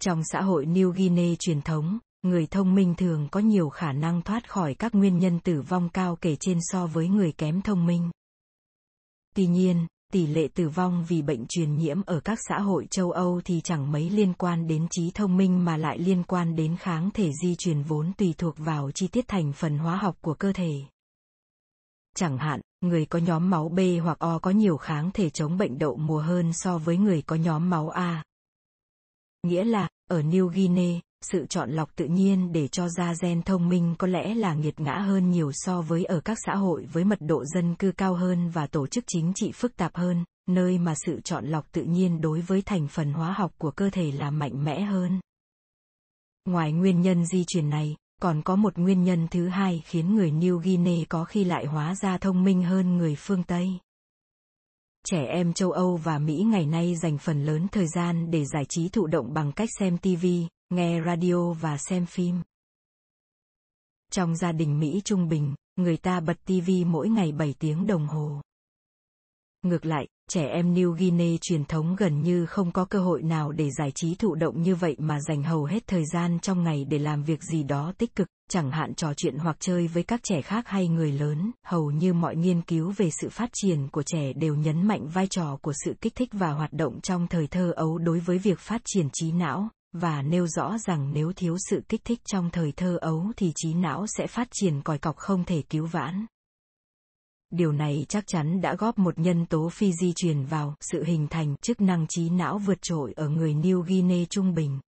[0.00, 4.22] Trong xã hội New Guinea truyền thống, người thông minh thường có nhiều khả năng
[4.22, 7.86] thoát khỏi các nguyên nhân tử vong cao kể trên so với người kém thông
[7.86, 8.10] minh.
[9.34, 13.10] Tuy nhiên, tỷ lệ tử vong vì bệnh truyền nhiễm ở các xã hội châu
[13.10, 16.76] Âu thì chẳng mấy liên quan đến trí thông minh mà lại liên quan đến
[16.76, 20.34] kháng thể di truyền vốn tùy thuộc vào chi tiết thành phần hóa học của
[20.34, 20.72] cơ thể.
[22.16, 25.78] Chẳng hạn, người có nhóm máu B hoặc O có nhiều kháng thể chống bệnh
[25.78, 28.24] đậu mùa hơn so với người có nhóm máu A.
[29.42, 33.68] Nghĩa là, ở New Guinea, sự chọn lọc tự nhiên để cho ra gen thông
[33.68, 37.04] minh có lẽ là nghiệt ngã hơn nhiều so với ở các xã hội với
[37.04, 40.78] mật độ dân cư cao hơn và tổ chức chính trị phức tạp hơn, nơi
[40.78, 44.12] mà sự chọn lọc tự nhiên đối với thành phần hóa học của cơ thể
[44.12, 45.20] là mạnh mẽ hơn.
[46.44, 50.30] Ngoài nguyên nhân di truyền này, còn có một nguyên nhân thứ hai khiến người
[50.30, 53.68] New Guinea có khi lại hóa ra thông minh hơn người phương Tây.
[55.08, 58.64] Trẻ em châu Âu và Mỹ ngày nay dành phần lớn thời gian để giải
[58.68, 60.26] trí thụ động bằng cách xem TV,
[60.70, 62.42] nghe radio và xem phim.
[64.12, 68.06] Trong gia đình Mỹ trung bình, người ta bật TV mỗi ngày 7 tiếng đồng
[68.06, 68.40] hồ.
[69.62, 73.52] Ngược lại, trẻ em New Guinea truyền thống gần như không có cơ hội nào
[73.52, 76.84] để giải trí thụ động như vậy mà dành hầu hết thời gian trong ngày
[76.84, 80.20] để làm việc gì đó tích cực, chẳng hạn trò chuyện hoặc chơi với các
[80.22, 81.50] trẻ khác hay người lớn.
[81.66, 85.26] Hầu như mọi nghiên cứu về sự phát triển của trẻ đều nhấn mạnh vai
[85.26, 88.58] trò của sự kích thích và hoạt động trong thời thơ ấu đối với việc
[88.58, 89.68] phát triển trí não,
[90.00, 93.74] và nêu rõ rằng nếu thiếu sự kích thích trong thời thơ ấu thì trí
[93.74, 96.26] não sẽ phát triển còi cọc không thể cứu vãn
[97.50, 101.26] điều này chắc chắn đã góp một nhân tố phi di truyền vào sự hình
[101.30, 104.80] thành chức năng trí não vượt trội ở người New Guinea trung bình.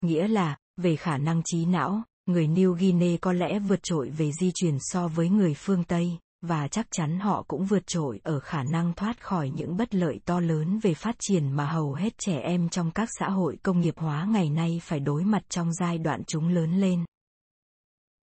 [0.00, 4.30] Nghĩa là, về khả năng trí não, người New Guinea có lẽ vượt trội về
[4.40, 8.40] di truyền so với người phương Tây, và chắc chắn họ cũng vượt trội ở
[8.40, 12.18] khả năng thoát khỏi những bất lợi to lớn về phát triển mà hầu hết
[12.18, 15.72] trẻ em trong các xã hội công nghiệp hóa ngày nay phải đối mặt trong
[15.72, 17.04] giai đoạn chúng lớn lên.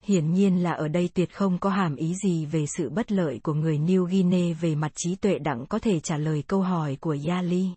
[0.04, 3.40] Hiển nhiên là ở đây tuyệt không có hàm ý gì về sự bất lợi
[3.42, 6.96] của người New Guinea về mặt trí tuệ đặng có thể trả lời câu hỏi
[7.00, 7.70] của Yali.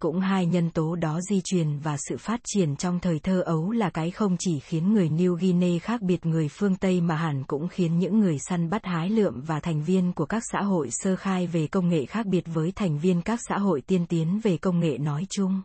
[0.00, 3.70] Cũng hai nhân tố đó di truyền và sự phát triển trong thời thơ ấu
[3.70, 7.44] là cái không chỉ khiến người New Guinea khác biệt người phương Tây mà hẳn
[7.44, 10.88] cũng khiến những người săn bắt hái lượm và thành viên của các xã hội
[10.90, 14.40] sơ khai về công nghệ khác biệt với thành viên các xã hội tiên tiến
[14.42, 15.62] về công nghệ nói chung.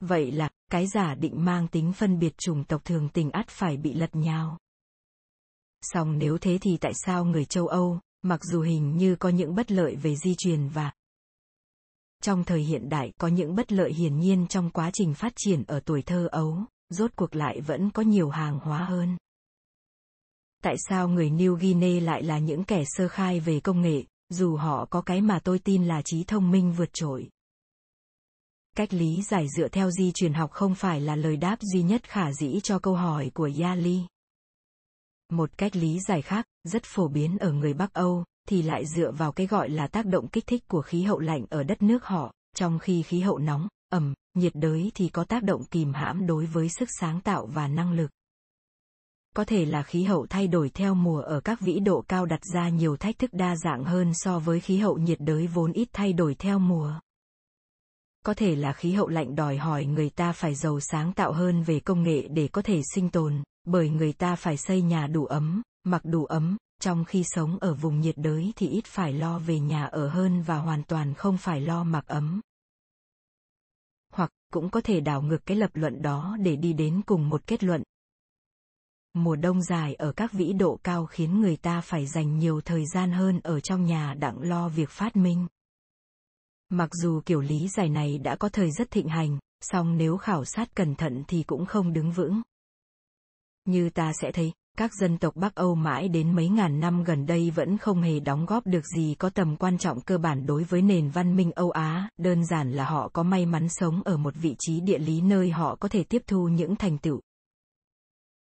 [0.00, 3.76] Vậy là, cái giả định mang tính phân biệt chủng tộc thường tình ắt phải
[3.76, 4.58] bị lật nhào.
[5.82, 9.54] Song nếu thế thì tại sao người châu Âu, mặc dù hình như có những
[9.54, 10.92] bất lợi về di truyền và
[12.24, 15.64] trong thời hiện đại có những bất lợi hiển nhiên trong quá trình phát triển
[15.66, 16.58] ở tuổi thơ ấu,
[16.90, 19.16] rốt cuộc lại vẫn có nhiều hàng hóa hơn.
[20.62, 24.56] Tại sao người New Guinea lại là những kẻ sơ khai về công nghệ, dù
[24.56, 27.28] họ có cái mà tôi tin là trí thông minh vượt trội?
[28.76, 32.08] Cách lý giải dựa theo di truyền học không phải là lời đáp duy nhất
[32.08, 34.00] khả dĩ cho câu hỏi của Yali.
[35.32, 39.12] Một cách lý giải khác, rất phổ biến ở người Bắc Âu, thì lại dựa
[39.12, 42.04] vào cái gọi là tác động kích thích của khí hậu lạnh ở đất nước
[42.04, 46.26] họ, trong khi khí hậu nóng, ẩm, nhiệt đới thì có tác động kìm hãm
[46.26, 48.10] đối với sức sáng tạo và năng lực.
[49.36, 52.40] Có thể là khí hậu thay đổi theo mùa ở các vĩ độ cao đặt
[52.54, 55.88] ra nhiều thách thức đa dạng hơn so với khí hậu nhiệt đới vốn ít
[55.92, 56.92] thay đổi theo mùa.
[58.24, 61.62] Có thể là khí hậu lạnh đòi hỏi người ta phải giàu sáng tạo hơn
[61.62, 65.24] về công nghệ để có thể sinh tồn, bởi người ta phải xây nhà đủ
[65.24, 69.38] ấm, mặc đủ ấm, trong khi sống ở vùng nhiệt đới thì ít phải lo
[69.38, 72.40] về nhà ở hơn và hoàn toàn không phải lo mặc ấm.
[74.12, 77.46] Hoặc, cũng có thể đảo ngược cái lập luận đó để đi đến cùng một
[77.46, 77.82] kết luận.
[79.12, 82.84] Mùa đông dài ở các vĩ độ cao khiến người ta phải dành nhiều thời
[82.86, 85.46] gian hơn ở trong nhà đặng lo việc phát minh.
[86.68, 90.44] Mặc dù kiểu lý giải này đã có thời rất thịnh hành, song nếu khảo
[90.44, 92.42] sát cẩn thận thì cũng không đứng vững.
[93.64, 97.26] Như ta sẽ thấy, các dân tộc Bắc Âu mãi đến mấy ngàn năm gần
[97.26, 100.64] đây vẫn không hề đóng góp được gì có tầm quan trọng cơ bản đối
[100.64, 104.16] với nền văn minh Âu Á, đơn giản là họ có may mắn sống ở
[104.16, 107.20] một vị trí địa lý nơi họ có thể tiếp thu những thành tựu.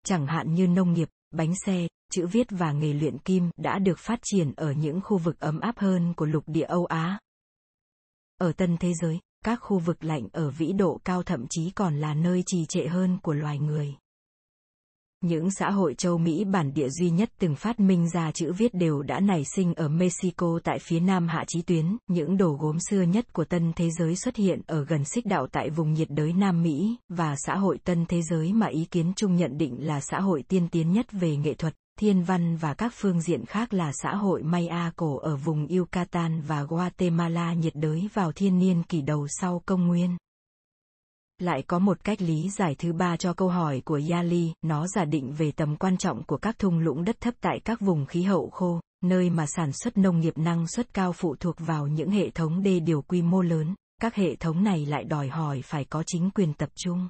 [0.06, 4.00] Chẳng hạn như nông nghiệp, bánh xe, chữ viết và nghề luyện kim đã được
[4.00, 7.20] phát triển ở những khu vực ấm áp hơn của lục địa Âu Á,
[8.38, 11.96] ở tân thế giới, các khu vực lạnh ở vĩ độ cao thậm chí còn
[11.96, 13.96] là nơi trì trệ hơn của loài người.
[15.24, 18.74] Những xã hội châu Mỹ bản địa duy nhất từng phát minh ra chữ viết
[18.74, 22.78] đều đã nảy sinh ở Mexico tại phía nam hạ chí tuyến, những đồ gốm
[22.90, 26.10] xưa nhất của tân thế giới xuất hiện ở gần xích đạo tại vùng nhiệt
[26.10, 29.88] đới Nam Mỹ, và xã hội tân thế giới mà ý kiến chung nhận định
[29.88, 33.46] là xã hội tiên tiến nhất về nghệ thuật, thiên văn và các phương diện
[33.46, 38.60] khác là xã hội Maya cổ ở vùng Yucatan và Guatemala nhiệt đới vào thiên
[38.60, 40.18] niên kỷ đầu sau công nguyên.
[41.39, 45.06] Lại có một cách lý giải thứ ba cho câu hỏi của Yali, nó giả
[45.06, 48.23] định về tầm quan trọng của các thung lũng đất thấp tại các vùng khí
[48.23, 52.10] hậu khô, nơi mà sản xuất nông nghiệp năng suất cao phụ thuộc vào những
[52.10, 55.86] hệ thống đê điều quy mô lớn, các hệ thống này lại đòi hỏi phải
[55.86, 57.08] có chính quyền tập trung.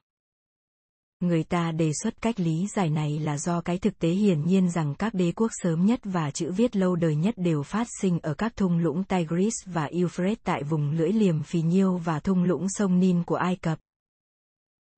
[1.20, 4.70] Người ta đề xuất cách lý giải này là do cái thực tế hiển nhiên
[4.70, 8.20] rằng các đế quốc sớm nhất và chữ viết lâu đời nhất đều phát sinh
[8.20, 12.44] ở các thung lũng Tigris và Euphrates tại vùng lưỡi liềm phì nhiêu và thung
[12.44, 13.80] lũng sông Nin của Ai Cập.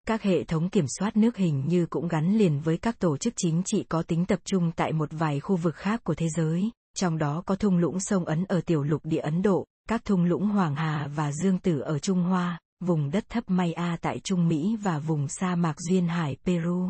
[0.10, 3.34] Các hệ thống kiểm soát nước hình như cũng gắn liền với các tổ chức
[3.38, 6.70] chính trị có tính tập trung tại một vài khu vực khác của thế giới,
[6.96, 10.24] trong đó có thung lũng sông Ấn ở tiểu lục địa Ấn Độ, các thung
[10.24, 14.48] lũng Hoàng Hà và Dương Tử ở Trung Hoa, vùng đất thấp Maya tại Trung
[14.48, 16.90] Mỹ và vùng sa mạc duyên hải Peru.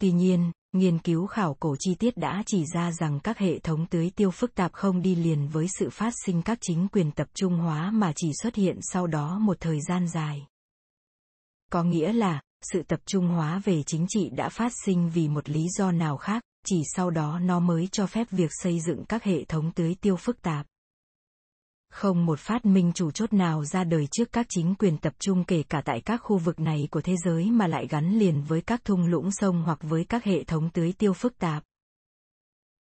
[0.00, 3.86] Tuy nhiên, nghiên cứu khảo cổ chi tiết đã chỉ ra rằng các hệ thống
[3.86, 7.28] tưới tiêu phức tạp không đi liền với sự phát sinh các chính quyền tập
[7.34, 10.46] trung hóa mà chỉ xuất hiện sau đó một thời gian dài.
[11.74, 12.40] Có nghĩa là,
[12.72, 16.16] sự tập trung hóa về chính trị đã phát sinh vì một lý do nào
[16.16, 19.96] khác, chỉ sau đó nó mới cho phép việc xây dựng các hệ thống tưới
[20.00, 20.66] tiêu phức tạp.
[21.90, 25.44] Không một phát minh chủ chốt nào ra đời trước các chính quyền tập trung
[25.44, 28.60] kể cả tại các khu vực này của thế giới mà lại gắn liền với
[28.60, 31.64] các thung lũng sông hoặc với các hệ thống tưới tiêu phức tạp.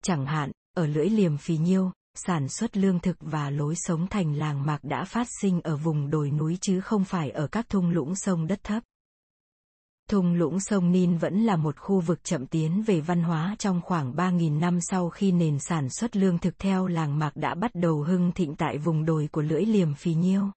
[0.03, 1.92] Chẳng hạn, ở lưỡi liềm phì nhiêu,
[2.26, 6.11] sản xuất lương thực và lối sống thành làng mạc đã phát sinh ở vùng
[6.11, 8.83] đồi núi chứ không phải ở các thung lũng sông đất thấp.
[10.11, 13.80] Thung lũng sông Nin vẫn là một khu vực chậm tiến về văn hóa trong
[13.85, 17.70] khoảng 3.000 năm sau khi nền sản xuất lương thực theo làng mạc đã bắt
[17.74, 20.50] đầu hưng thịnh tại vùng đồi của lưỡi liềm phì nhiêu.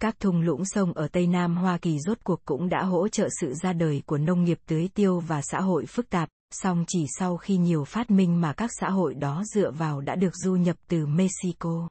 [0.00, 3.28] Các thung lũng sông ở Tây Nam Hoa Kỳ rốt cuộc cũng đã hỗ trợ
[3.40, 7.06] sự ra đời của nông nghiệp tưới tiêu và xã hội phức tạp, song chỉ
[7.18, 10.54] sau khi nhiều phát minh mà các xã hội đó dựa vào đã được du
[10.54, 11.88] nhập từ Mexico.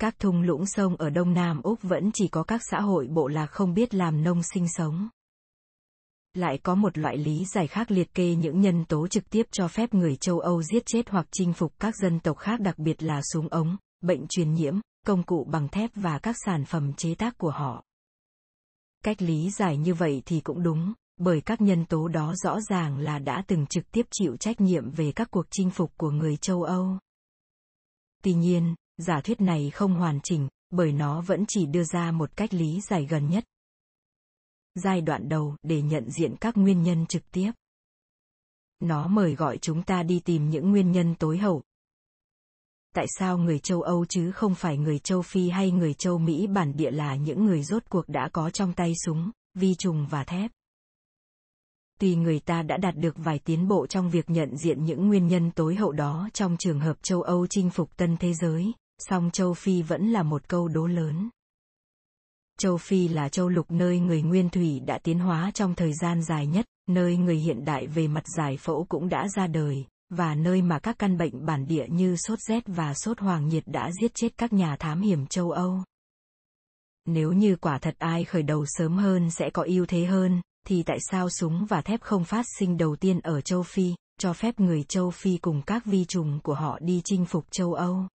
[0.00, 3.28] Các thung lũng sông ở Đông Nam Úc vẫn chỉ có các xã hội bộ
[3.28, 5.08] lạc không biết làm nông sinh sống.
[6.34, 9.68] Lại có một loại lý giải khác liệt kê những nhân tố trực tiếp cho
[9.68, 13.02] phép người châu Âu giết chết hoặc chinh phục các dân tộc khác đặc biệt
[13.02, 17.14] là súng ống, bệnh truyền nhiễm, công cụ bằng thép và các sản phẩm chế
[17.14, 17.84] tác của họ.
[19.04, 20.92] Cách lý giải như vậy thì cũng đúng,
[21.24, 24.90] bởi các nhân tố đó rõ ràng là đã từng trực tiếp chịu trách nhiệm
[24.90, 26.98] về các cuộc chinh phục của người châu Âu.
[28.22, 32.36] Tuy nhiên, giả thuyết này không hoàn chỉnh, bởi nó vẫn chỉ đưa ra một
[32.36, 33.44] cách lý giải gần nhất.
[34.74, 37.52] Giai đoạn đầu để nhận diện các nguyên nhân trực tiếp.
[38.80, 41.62] Nó mời gọi chúng ta đi tìm những nguyên nhân tối hậu.
[42.94, 46.46] Tại sao người châu Âu chứ không phải người châu Phi hay người châu Mỹ
[46.46, 50.24] bản địa là những người rốt cuộc đã có trong tay súng, vi trùng và
[50.24, 50.50] thép?
[52.02, 55.26] Tuy người ta đã đạt được vài tiến bộ trong việc nhận diện những nguyên
[55.26, 59.30] nhân tối hậu đó trong trường hợp châu Âu chinh phục tân thế giới, song
[59.32, 61.28] châu Phi vẫn là một câu đố lớn.
[62.58, 66.22] Châu Phi là châu lục nơi người nguyên thủy đã tiến hóa trong thời gian
[66.22, 70.34] dài nhất, nơi người hiện đại về mặt giải phẫu cũng đã ra đời, và
[70.34, 73.90] nơi mà các căn bệnh bản địa như sốt rét và sốt hoàng nhiệt đã
[74.00, 75.78] giết chết các nhà thám hiểm châu Âu.
[77.06, 80.82] Nếu như quả thật ai khởi đầu sớm hơn sẽ có ưu thế hơn, thì
[80.82, 84.60] tại sao súng và thép không phát sinh đầu tiên ở châu Phi, cho phép
[84.60, 88.06] người châu Phi cùng các vi trùng của họ đi chinh phục châu Âu?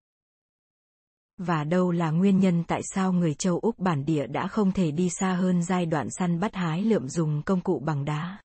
[1.37, 4.91] Và đâu là nguyên nhân tại sao người châu Úc bản địa đã không thể
[4.91, 8.37] đi xa hơn giai đoạn săn bắt hái lượm dùng công cụ bằng đá?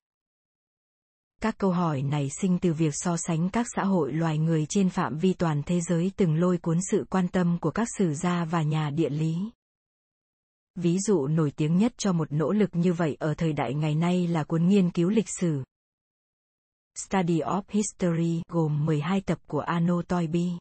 [1.41, 4.89] Các câu hỏi này sinh từ việc so sánh các xã hội loài người trên
[4.89, 8.45] phạm vi toàn thế giới từng lôi cuốn sự quan tâm của các sử gia
[8.45, 9.35] và nhà địa lý.
[10.75, 13.95] Ví dụ nổi tiếng nhất cho một nỗ lực như vậy ở thời đại ngày
[13.95, 15.63] nay là cuốn nghiên cứu lịch sử.
[16.95, 20.57] Study of History gồm 12 tập của Arno Toynbee.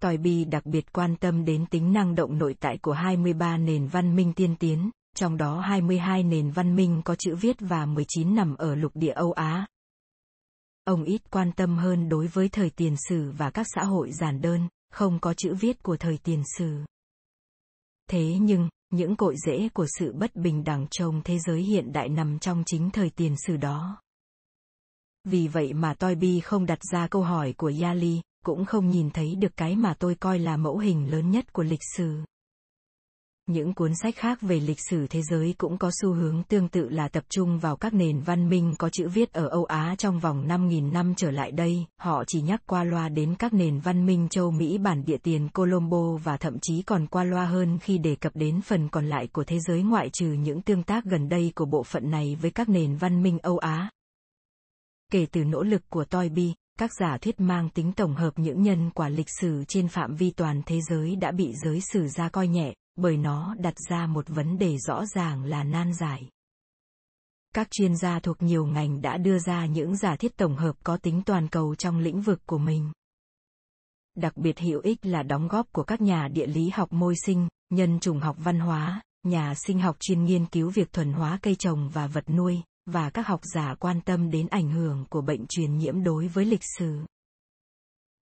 [0.00, 4.16] Toynbee đặc biệt quan tâm đến tính năng động nội tại của 23 nền văn
[4.16, 8.56] minh tiên tiến, trong đó 22 nền văn minh có chữ viết và 19 nằm
[8.56, 9.66] ở lục địa Âu Á.
[10.84, 14.40] Ông ít quan tâm hơn đối với thời tiền sử và các xã hội giản
[14.40, 16.84] đơn, không có chữ viết của thời tiền sử.
[18.10, 22.08] Thế nhưng, những cội rễ của sự bất bình đẳng trong thế giới hiện đại
[22.08, 24.00] nằm trong chính thời tiền sử đó.
[25.24, 29.34] Vì vậy mà Toynbee không đặt ra câu hỏi của Yali, cũng không nhìn thấy
[29.34, 32.24] được cái mà tôi coi là mẫu hình lớn nhất của lịch sử.
[33.46, 36.88] Những cuốn sách khác về lịch sử thế giới cũng có xu hướng tương tự
[36.88, 40.20] là tập trung vào các nền văn minh có chữ viết ở Âu Á trong
[40.20, 44.06] vòng 5.000 năm trở lại đây, họ chỉ nhắc qua loa đến các nền văn
[44.06, 47.98] minh châu Mỹ bản địa tiền Colombo và thậm chí còn qua loa hơn khi
[47.98, 51.28] đề cập đến phần còn lại của thế giới ngoại trừ những tương tác gần
[51.28, 53.90] đây của bộ phận này với các nền văn minh Âu Á.
[55.12, 58.90] Kể từ nỗ lực của Toynbee, các giả thuyết mang tính tổng hợp những nhân
[58.94, 62.48] quả lịch sử trên phạm vi toàn thế giới đã bị giới sử gia coi
[62.48, 66.28] nhẹ, bởi nó đặt ra một vấn đề rõ ràng là nan giải.
[67.54, 70.96] Các chuyên gia thuộc nhiều ngành đã đưa ra những giả thiết tổng hợp có
[70.96, 72.92] tính toàn cầu trong lĩnh vực của mình.
[74.14, 77.48] Đặc biệt hữu ích là đóng góp của các nhà địa lý học môi sinh,
[77.70, 81.54] nhân chủng học văn hóa, nhà sinh học chuyên nghiên cứu việc thuần hóa cây
[81.54, 85.46] trồng và vật nuôi, và các học giả quan tâm đến ảnh hưởng của bệnh
[85.46, 87.00] truyền nhiễm đối với lịch sử.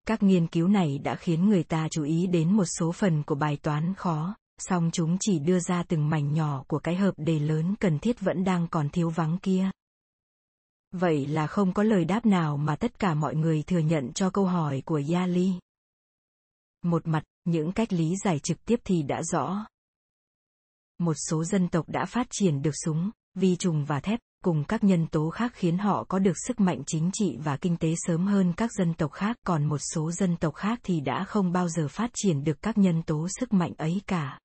[0.08, 3.36] Các nghiên cứu này đã khiến người ta chú ý đến một số phần của
[3.36, 7.40] bài toán khó, song chúng chỉ đưa ra từng mảnh nhỏ của cái hợp đề
[7.40, 9.72] lớn cần thiết vẫn đang còn thiếu vắng kia.
[10.92, 14.30] Vậy là không có lời đáp nào mà tất cả mọi người thừa nhận cho
[14.30, 15.54] câu hỏi của Yali.
[16.82, 19.66] Một mặt, những cách lý giải trực tiếp thì đã rõ.
[20.98, 24.84] Một số dân tộc đã phát triển được súng, vi trùng và thép, cùng các
[24.84, 28.28] nhân tố khác khiến họ có được sức mạnh chính trị và kinh tế sớm
[28.28, 31.70] hơn các dân tộc khác, còn một số dân tộc khác thì đã không bao
[31.70, 34.40] giờ phát triển được các nhân tố sức mạnh ấy cả.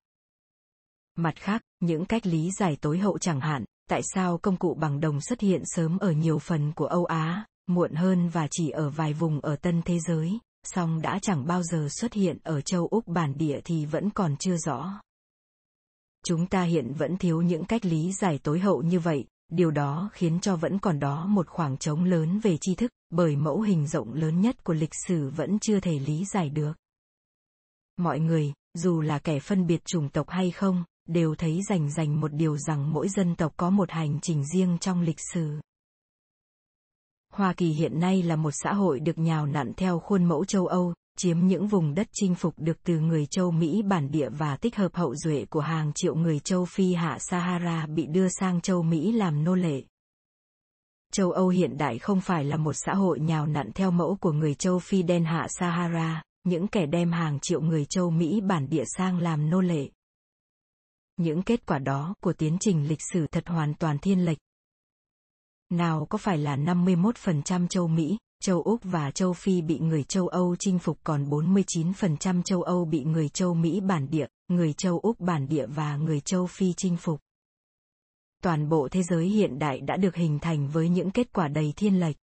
[1.15, 4.99] Mặt khác, những cách lý giải tối hậu chẳng hạn, tại sao công cụ bằng
[4.99, 8.89] đồng xuất hiện sớm ở nhiều phần của Âu Á, muộn hơn và chỉ ở
[8.89, 12.87] vài vùng ở tân thế giới, song đã chẳng bao giờ xuất hiện ở châu
[12.87, 15.01] Úc bản địa thì vẫn còn chưa rõ.
[16.27, 20.09] Chúng ta hiện vẫn thiếu những cách lý giải tối hậu như vậy, điều đó
[20.13, 23.87] khiến cho vẫn còn đó một khoảng trống lớn về tri thức, bởi mẫu hình
[23.87, 26.73] rộng lớn nhất của lịch sử vẫn chưa thể lý giải được.
[27.97, 32.19] Mọi người, dù là kẻ phân biệt chủng tộc hay không, đều thấy rành rành
[32.19, 35.59] một điều rằng mỗi dân tộc có một hành trình riêng trong lịch sử.
[37.33, 40.67] Hoa Kỳ hiện nay là một xã hội được nhào nặn theo khuôn mẫu châu
[40.67, 44.57] Âu, chiếm những vùng đất chinh phục được từ người châu Mỹ bản địa và
[44.57, 48.61] tích hợp hậu duệ của hàng triệu người châu Phi hạ Sahara bị đưa sang
[48.61, 49.83] châu Mỹ làm nô lệ.
[51.13, 54.31] Châu Âu hiện đại không phải là một xã hội nhào nặn theo mẫu của
[54.31, 58.69] người châu Phi đen hạ Sahara, những kẻ đem hàng triệu người châu Mỹ bản
[58.69, 59.89] địa sang làm nô lệ.
[61.17, 64.37] Những kết quả đó của tiến trình lịch sử thật hoàn toàn thiên lệch.
[65.69, 70.27] Nào có phải là 51% châu Mỹ, châu Úc và châu Phi bị người châu
[70.27, 74.99] Âu chinh phục còn 49% châu Âu bị người châu Mỹ bản địa, người châu
[74.99, 77.19] Úc bản địa và người châu Phi chinh phục.
[78.43, 81.73] Toàn bộ thế giới hiện đại đã được hình thành với những kết quả đầy
[81.75, 82.15] thiên lệch.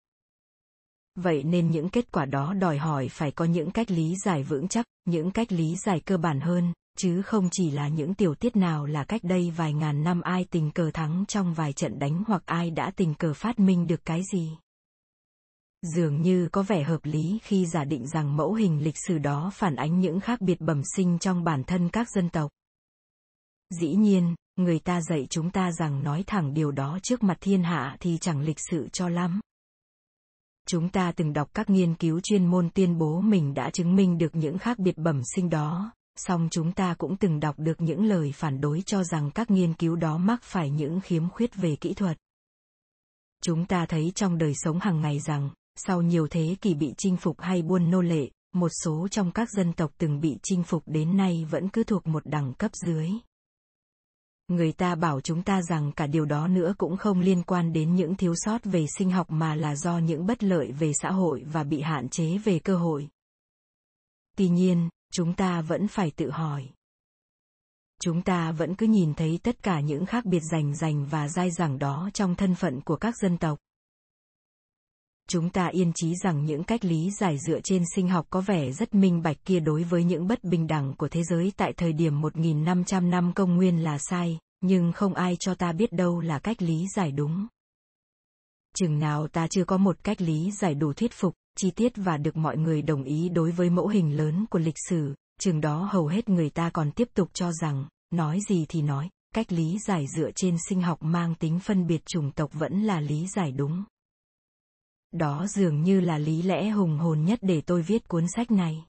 [1.14, 4.68] Vậy nên những kết quả đó đòi hỏi phải có những cách lý giải vững
[4.68, 8.56] chắc, những cách lý giải cơ bản hơn, chứ không chỉ là những tiểu tiết
[8.56, 12.24] nào là cách đây vài ngàn năm ai tình cờ thắng trong vài trận đánh
[12.26, 14.50] hoặc ai đã tình cờ phát minh được cái gì.
[15.84, 19.50] Dường như có vẻ hợp lý khi giả định rằng mẫu hình lịch sử đó
[19.54, 22.50] phản ánh những khác biệt bẩm sinh trong bản thân các dân tộc.
[23.80, 27.62] Dĩ nhiên, người ta dạy chúng ta rằng nói thẳng điều đó trước mặt thiên
[27.62, 29.40] hạ thì chẳng lịch sự cho lắm.
[30.66, 34.18] Chúng ta từng đọc các nghiên cứu chuyên môn tuyên bố mình đã chứng minh
[34.18, 38.04] được những khác biệt bẩm sinh đó, song chúng ta cũng từng đọc được những
[38.04, 41.76] lời phản đối cho rằng các nghiên cứu đó mắc phải những khiếm khuyết về
[41.76, 42.18] kỹ thuật.
[43.42, 47.16] Chúng ta thấy trong đời sống hàng ngày rằng, sau nhiều thế kỷ bị chinh
[47.16, 50.82] phục hay buôn nô lệ, một số trong các dân tộc từng bị chinh phục
[50.86, 53.10] đến nay vẫn cứ thuộc một đẳng cấp dưới.
[54.48, 57.94] Người ta bảo chúng ta rằng cả điều đó nữa cũng không liên quan đến
[57.94, 61.44] những thiếu sót về sinh học mà là do những bất lợi về xã hội
[61.52, 63.08] và bị hạn chế về cơ hội.
[64.36, 66.68] Tuy nhiên, chúng ta vẫn phải tự hỏi
[68.04, 71.50] chúng ta vẫn cứ nhìn thấy tất cả những khác biệt rành rành và dai
[71.50, 73.58] dẳng đó trong thân phận của các dân tộc
[75.28, 78.72] chúng ta yên trí rằng những cách lý giải dựa trên sinh học có vẻ
[78.72, 81.92] rất minh bạch kia đối với những bất bình đẳng của thế giới tại thời
[81.92, 86.38] điểm 1.500 năm công nguyên là sai, nhưng không ai cho ta biết đâu là
[86.38, 87.46] cách lý giải đúng.
[88.76, 92.16] Chừng nào ta chưa có một cách lý giải đủ thuyết phục, chi tiết và
[92.16, 95.88] được mọi người đồng ý đối với mẫu hình lớn của lịch sử, chừng đó
[95.92, 99.78] hầu hết người ta còn tiếp tục cho rằng, nói gì thì nói, cách lý
[99.86, 103.52] giải dựa trên sinh học mang tính phân biệt chủng tộc vẫn là lý giải
[103.52, 103.84] đúng.
[105.14, 108.86] Đó dường như là lý lẽ hùng hồn nhất để tôi viết cuốn sách này.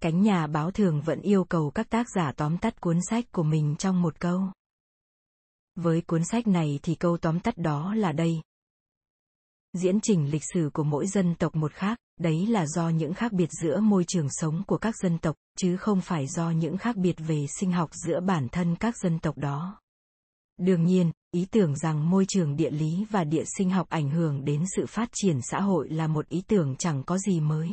[0.00, 3.42] Cánh nhà báo thường vẫn yêu cầu các tác giả tóm tắt cuốn sách của
[3.42, 4.42] mình trong một câu.
[5.74, 8.42] Với cuốn sách này thì câu tóm tắt đó là đây,
[9.72, 13.32] diễn trình lịch sử của mỗi dân tộc một khác đấy là do những khác
[13.32, 16.96] biệt giữa môi trường sống của các dân tộc chứ không phải do những khác
[16.96, 19.80] biệt về sinh học giữa bản thân các dân tộc đó
[20.58, 24.44] đương nhiên ý tưởng rằng môi trường địa lý và địa sinh học ảnh hưởng
[24.44, 27.70] đến sự phát triển xã hội là một ý tưởng chẳng có gì mới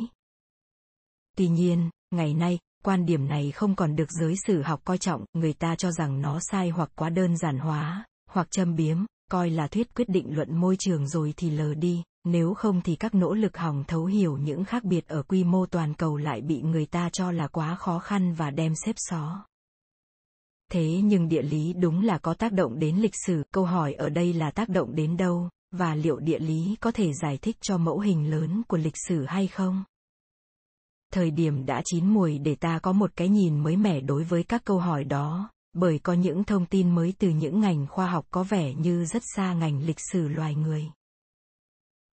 [1.36, 5.24] tuy nhiên ngày nay quan điểm này không còn được giới sử học coi trọng
[5.32, 9.50] người ta cho rằng nó sai hoặc quá đơn giản hóa hoặc châm biếm coi
[9.50, 13.14] là thuyết quyết định luận môi trường rồi thì lờ đi, nếu không thì các
[13.14, 16.62] nỗ lực hỏng thấu hiểu những khác biệt ở quy mô toàn cầu lại bị
[16.62, 19.44] người ta cho là quá khó khăn và đem xếp xó.
[20.70, 24.08] Thế nhưng địa lý đúng là có tác động đến lịch sử, câu hỏi ở
[24.08, 27.78] đây là tác động đến đâu, và liệu địa lý có thể giải thích cho
[27.78, 29.84] mẫu hình lớn của lịch sử hay không?
[31.12, 34.42] Thời điểm đã chín mùi để ta có một cái nhìn mới mẻ đối với
[34.42, 38.26] các câu hỏi đó, bởi có những thông tin mới từ những ngành khoa học
[38.30, 40.84] có vẻ như rất xa ngành lịch sử loài người.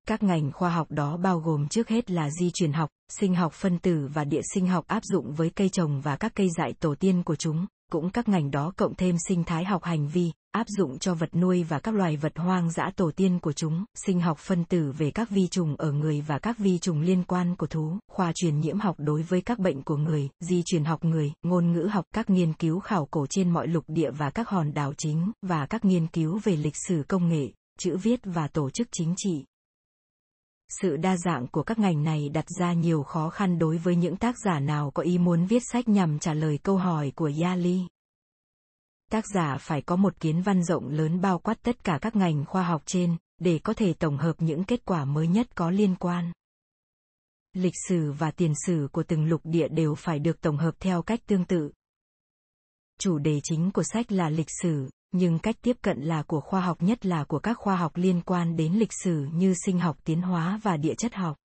[0.07, 3.53] Các ngành khoa học đó bao gồm trước hết là di truyền học, sinh học
[3.53, 6.73] phân tử và địa sinh học áp dụng với cây trồng và các cây dại
[6.79, 10.31] tổ tiên của chúng, cũng các ngành đó cộng thêm sinh thái học hành vi,
[10.51, 13.85] áp dụng cho vật nuôi và các loài vật hoang dã tổ tiên của chúng,
[13.95, 17.23] sinh học phân tử về các vi trùng ở người và các vi trùng liên
[17.23, 20.85] quan của thú, khoa truyền nhiễm học đối với các bệnh của người, di truyền
[20.85, 24.29] học người, ngôn ngữ học, các nghiên cứu khảo cổ trên mọi lục địa và
[24.29, 27.47] các hòn đảo chính, và các nghiên cứu về lịch sử công nghệ,
[27.79, 29.45] chữ viết và tổ chức chính trị.
[30.69, 34.17] Sự đa dạng của các ngành này đặt ra nhiều khó khăn đối với những
[34.17, 37.87] tác giả nào có ý muốn viết sách nhằm trả lời câu hỏi của Yali
[39.11, 42.45] tác giả phải có một kiến văn rộng lớn bao quát tất cả các ngành
[42.45, 45.95] khoa học trên, để có thể tổng hợp những kết quả mới nhất có liên
[45.95, 46.31] quan.
[47.53, 51.01] Lịch sử và tiền sử của từng lục địa đều phải được tổng hợp theo
[51.01, 51.71] cách tương tự.
[52.99, 56.61] Chủ đề chính của sách là lịch sử nhưng cách tiếp cận là của khoa
[56.61, 59.97] học nhất là của các khoa học liên quan đến lịch sử như sinh học
[60.03, 61.37] tiến hóa và địa chất học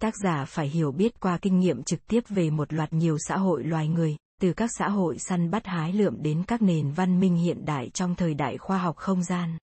[0.00, 3.36] tác giả phải hiểu biết qua kinh nghiệm trực tiếp về một loạt nhiều xã
[3.36, 7.20] hội loài người từ các xã hội săn bắt hái lượm đến các nền văn
[7.20, 9.58] minh hiện đại trong thời đại khoa học không gian.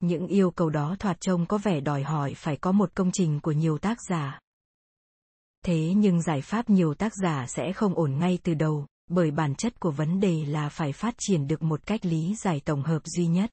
[0.00, 3.40] Những yêu cầu đó thoạt trông có vẻ đòi hỏi phải có một công trình
[3.40, 4.40] của nhiều tác giả.
[5.64, 9.54] Thế nhưng giải pháp nhiều tác giả sẽ không ổn ngay từ đầu, bởi bản
[9.54, 13.02] chất của vấn đề là phải phát triển được một cách lý giải tổng hợp
[13.04, 13.50] duy nhất.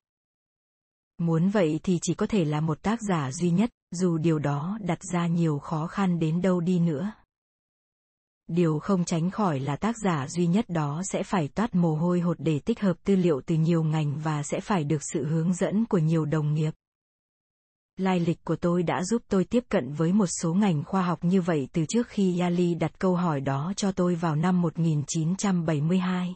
[1.18, 4.78] Muốn vậy thì chỉ có thể là một tác giả duy nhất, dù điều đó
[4.82, 7.12] đặt ra nhiều khó khăn đến đâu đi nữa
[8.49, 12.20] điều không tránh khỏi là tác giả duy nhất đó sẽ phải toát mồ hôi
[12.20, 15.53] hột để tích hợp tư liệu từ nhiều ngành và sẽ phải được sự hướng
[15.53, 16.74] dẫn của nhiều đồng nghiệp.
[18.00, 21.20] Lai lịch của tôi đã giúp tôi tiếp cận với một số ngành khoa học
[21.22, 26.36] như vậy từ trước khi Yali đặt câu hỏi đó cho tôi vào năm 1972.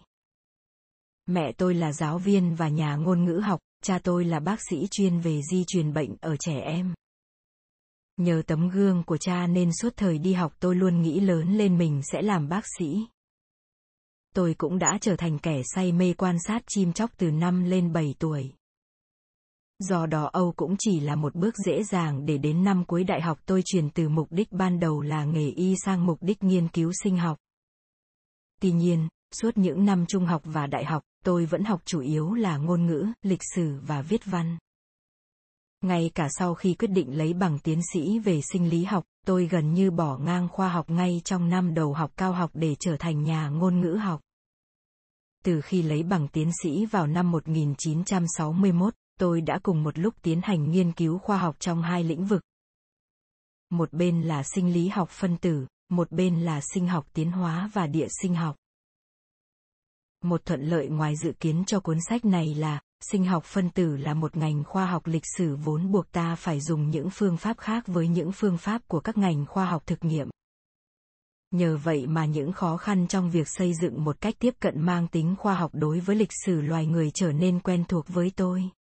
[1.26, 4.88] Mẹ tôi là giáo viên và nhà ngôn ngữ học, cha tôi là bác sĩ
[4.92, 6.94] chuyên về di truyền bệnh ở trẻ em.
[8.18, 11.78] Nhờ tấm gương của cha nên suốt thời đi học tôi luôn nghĩ lớn lên
[11.78, 13.08] mình sẽ làm bác sĩ.
[14.36, 17.94] Tôi cũng đã trở thành kẻ say mê quan sát chim chóc từ năm lên
[17.94, 18.54] 7 tuổi.
[19.80, 23.22] Do đó Âu cũng chỉ là một bước dễ dàng để đến năm cuối đại
[23.22, 26.68] học tôi chuyển từ mục đích ban đầu là nghề y sang mục đích nghiên
[26.68, 27.38] cứu sinh học.
[28.62, 32.34] Tuy nhiên, suốt những năm trung học và đại học, tôi vẫn học chủ yếu
[32.34, 34.58] là ngôn ngữ, lịch sử và viết văn.
[35.82, 39.48] Ngay cả sau khi quyết định lấy bằng tiến sĩ về sinh lý học, tôi
[39.48, 42.98] gần như bỏ ngang khoa học ngay trong năm đầu học cao học để trở
[42.98, 44.22] thành nhà ngôn ngữ học.
[45.44, 48.94] Từ khi lấy bằng tiến sĩ vào năm 1961,
[49.24, 52.42] tôi đã cùng một lúc tiến hành nghiên cứu khoa học trong hai lĩnh vực.
[53.70, 57.70] Một bên là sinh lý học phân tử, một bên là sinh học tiến hóa
[57.74, 58.56] và địa sinh học.
[60.24, 63.98] Một thuận lợi ngoài dự kiến cho cuốn sách này là sinh học phân tử
[63.98, 67.58] là một ngành khoa học lịch sử vốn buộc ta phải dùng những phương pháp
[67.58, 70.30] khác với những phương pháp của các ngành khoa học thực nghiệm
[71.52, 75.08] nhờ vậy mà những khó khăn trong việc xây dựng một cách tiếp cận mang
[75.08, 78.72] tính khoa học đối với lịch sử loài người trở nên quen thuộc với tôi.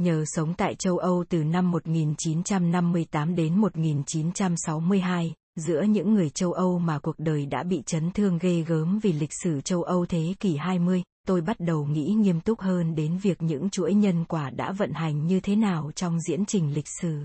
[0.00, 6.78] Nhờ sống tại châu Âu từ năm 1958 đến 1962, giữa những người châu Âu
[6.78, 10.34] mà cuộc đời đã bị chấn thương ghê gớm vì lịch sử châu Âu thế
[10.40, 14.50] kỷ 20, tôi bắt đầu nghĩ nghiêm túc hơn đến việc những chuỗi nhân quả
[14.50, 17.20] đã vận hành như thế nào trong diễn trình lịch sử.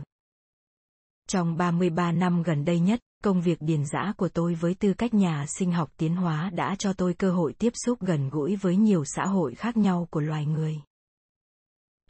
[1.30, 5.14] Trong 33 năm gần đây nhất, công việc điền giã của tôi với tư cách
[5.14, 8.76] nhà sinh học tiến hóa đã cho tôi cơ hội tiếp xúc gần gũi với
[8.76, 10.82] nhiều xã hội khác nhau của loài người.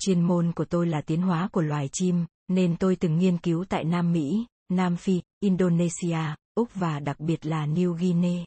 [0.03, 3.65] Chuyên môn của tôi là tiến hóa của loài chim, nên tôi từng nghiên cứu
[3.69, 8.45] tại Nam Mỹ, Nam Phi, Indonesia, Úc và đặc biệt là New Guinea.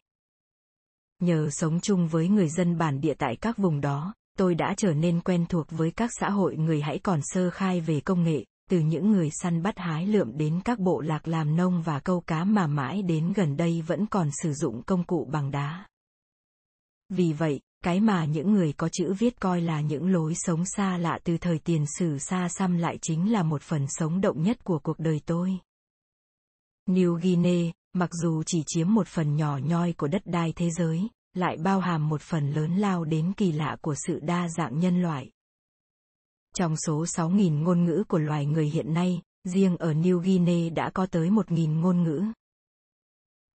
[1.22, 4.92] Nhờ sống chung với người dân bản địa tại các vùng đó, tôi đã trở
[4.92, 8.44] nên quen thuộc với các xã hội người hãy còn sơ khai về công nghệ,
[8.70, 12.20] từ những người săn bắt hái lượm đến các bộ lạc làm nông và câu
[12.20, 15.84] cá mà mãi đến gần đây vẫn còn sử dụng công cụ bằng đá.
[17.16, 20.98] Vì vậy, cái mà những người có chữ viết coi là những lối sống xa
[20.98, 24.64] lạ từ thời tiền sử xa xăm lại chính là một phần sống động nhất
[24.64, 25.58] của cuộc đời tôi.
[26.86, 31.08] New Guinea, mặc dù chỉ chiếm một phần nhỏ nhoi của đất đai thế giới,
[31.34, 35.02] lại bao hàm một phần lớn lao đến kỳ lạ của sự đa dạng nhân
[35.02, 35.30] loại.
[36.56, 40.90] Trong số 6.000 ngôn ngữ của loài người hiện nay, riêng ở New Guinea đã
[40.90, 42.24] có tới 1.000 ngôn ngữ.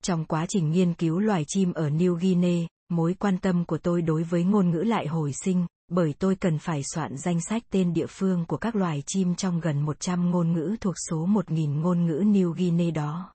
[0.03, 4.03] Trong quá trình nghiên cứu loài chim ở New Guinea, mối quan tâm của tôi
[4.03, 7.93] đối với ngôn ngữ lại hồi sinh, bởi tôi cần phải soạn danh sách tên
[7.93, 12.07] địa phương của các loài chim trong gần 100 ngôn ngữ thuộc số 1.000 ngôn
[12.07, 13.33] ngữ New Guinea đó.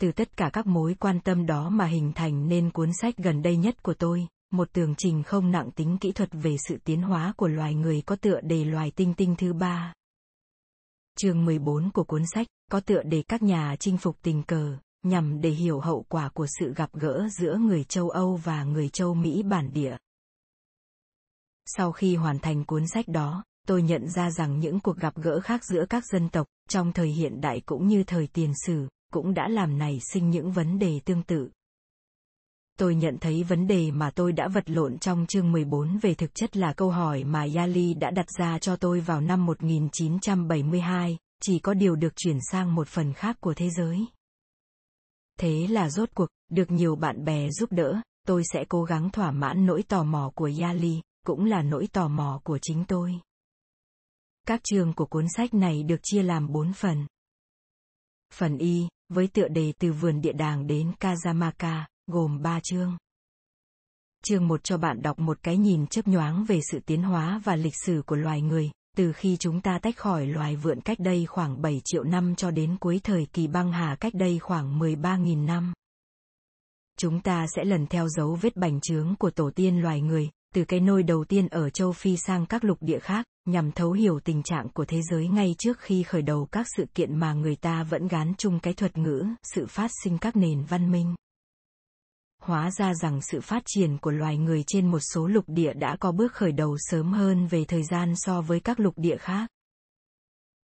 [0.00, 3.42] Từ tất cả các mối quan tâm đó mà hình thành nên cuốn sách gần
[3.42, 7.02] đây nhất của tôi, một tường trình không nặng tính kỹ thuật về sự tiến
[7.02, 9.94] hóa của loài người có tựa đề loài tinh tinh thứ ba.
[11.18, 15.40] Chương 14 của cuốn sách có tựa đề các nhà chinh phục tình cờ, nhằm
[15.40, 19.14] để hiểu hậu quả của sự gặp gỡ giữa người châu Âu và người châu
[19.14, 19.96] Mỹ bản địa.
[21.66, 25.40] Sau khi hoàn thành cuốn sách đó, tôi nhận ra rằng những cuộc gặp gỡ
[25.40, 29.34] khác giữa các dân tộc, trong thời hiện đại cũng như thời tiền sử, cũng
[29.34, 31.50] đã làm nảy sinh những vấn đề tương tự.
[32.78, 36.34] Tôi nhận thấy vấn đề mà tôi đã vật lộn trong chương 14 về thực
[36.34, 41.58] chất là câu hỏi mà Yali đã đặt ra cho tôi vào năm 1972, chỉ
[41.58, 44.06] có điều được chuyển sang một phần khác của thế giới.
[45.42, 49.30] Thế là rốt cuộc, được nhiều bạn bè giúp đỡ, tôi sẽ cố gắng thỏa
[49.30, 53.20] mãn nỗi tò mò của Yali, cũng là nỗi tò mò của chính tôi.
[54.46, 57.06] Các chương của cuốn sách này được chia làm 4 phần.
[58.32, 62.96] Phần Y, với tựa đề từ vườn địa đàng đến Kazamaka, gồm 3 chương.
[64.24, 67.56] Chương 1 cho bạn đọc một cái nhìn chấp nhoáng về sự tiến hóa và
[67.56, 71.26] lịch sử của loài người, từ khi chúng ta tách khỏi loài vượn cách đây
[71.26, 75.44] khoảng 7 triệu năm cho đến cuối thời kỳ băng hà cách đây khoảng 13.000
[75.44, 75.72] năm.
[76.98, 80.64] Chúng ta sẽ lần theo dấu vết bành trướng của tổ tiên loài người, từ
[80.64, 84.20] cái nôi đầu tiên ở châu Phi sang các lục địa khác, nhằm thấu hiểu
[84.20, 87.56] tình trạng của thế giới ngay trước khi khởi đầu các sự kiện mà người
[87.56, 91.14] ta vẫn gán chung cái thuật ngữ, sự phát sinh các nền văn minh.
[92.44, 95.96] Hóa ra rằng sự phát triển của loài người trên một số lục địa đã
[96.00, 99.50] có bước khởi đầu sớm hơn về thời gian so với các lục địa khác.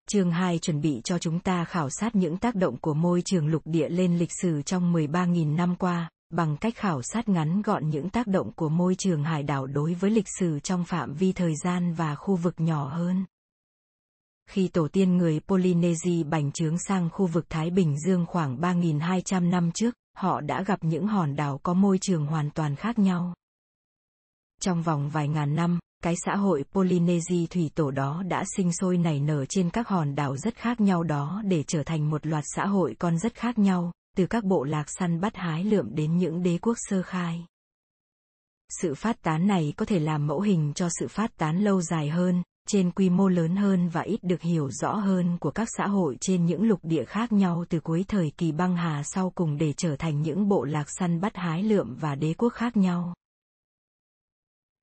[0.09, 3.47] Chương 2 chuẩn bị cho chúng ta khảo sát những tác động của môi trường
[3.47, 7.89] lục địa lên lịch sử trong 13.000 năm qua, bằng cách khảo sát ngắn gọn
[7.89, 11.33] những tác động của môi trường hải đảo đối với lịch sử trong phạm vi
[11.33, 13.25] thời gian và khu vực nhỏ hơn.
[14.51, 19.51] Khi tổ tiên người Polynesia bành trướng sang khu vực Thái Bình Dương khoảng 3.200
[19.51, 23.35] năm trước, họ đã gặp những hòn đảo có môi trường hoàn toàn khác nhau.
[24.61, 28.99] Trong vòng vài ngàn năm, cái xã hội Polynesia thủy tổ đó đã sinh sôi
[28.99, 32.45] nảy nở trên các hòn đảo rất khác nhau đó để trở thành một loạt
[32.47, 36.17] xã hội con rất khác nhau, từ các bộ lạc săn bắt hái lượm đến
[36.17, 37.47] những đế quốc sơ khai.
[38.69, 42.09] Sự phát tán này có thể làm mẫu hình cho sự phát tán lâu dài
[42.09, 45.87] hơn, trên quy mô lớn hơn và ít được hiểu rõ hơn của các xã
[45.87, 49.59] hội trên những lục địa khác nhau từ cuối thời kỳ băng hà sau cùng
[49.59, 53.15] để trở thành những bộ lạc săn bắt hái lượm và đế quốc khác nhau.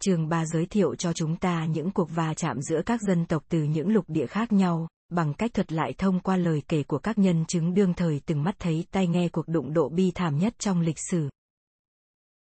[0.01, 3.43] Chương 3 giới thiệu cho chúng ta những cuộc va chạm giữa các dân tộc
[3.49, 6.97] từ những lục địa khác nhau, bằng cách thuật lại thông qua lời kể của
[6.97, 10.37] các nhân chứng đương thời từng mắt thấy tai nghe cuộc đụng độ bi thảm
[10.37, 11.29] nhất trong lịch sử.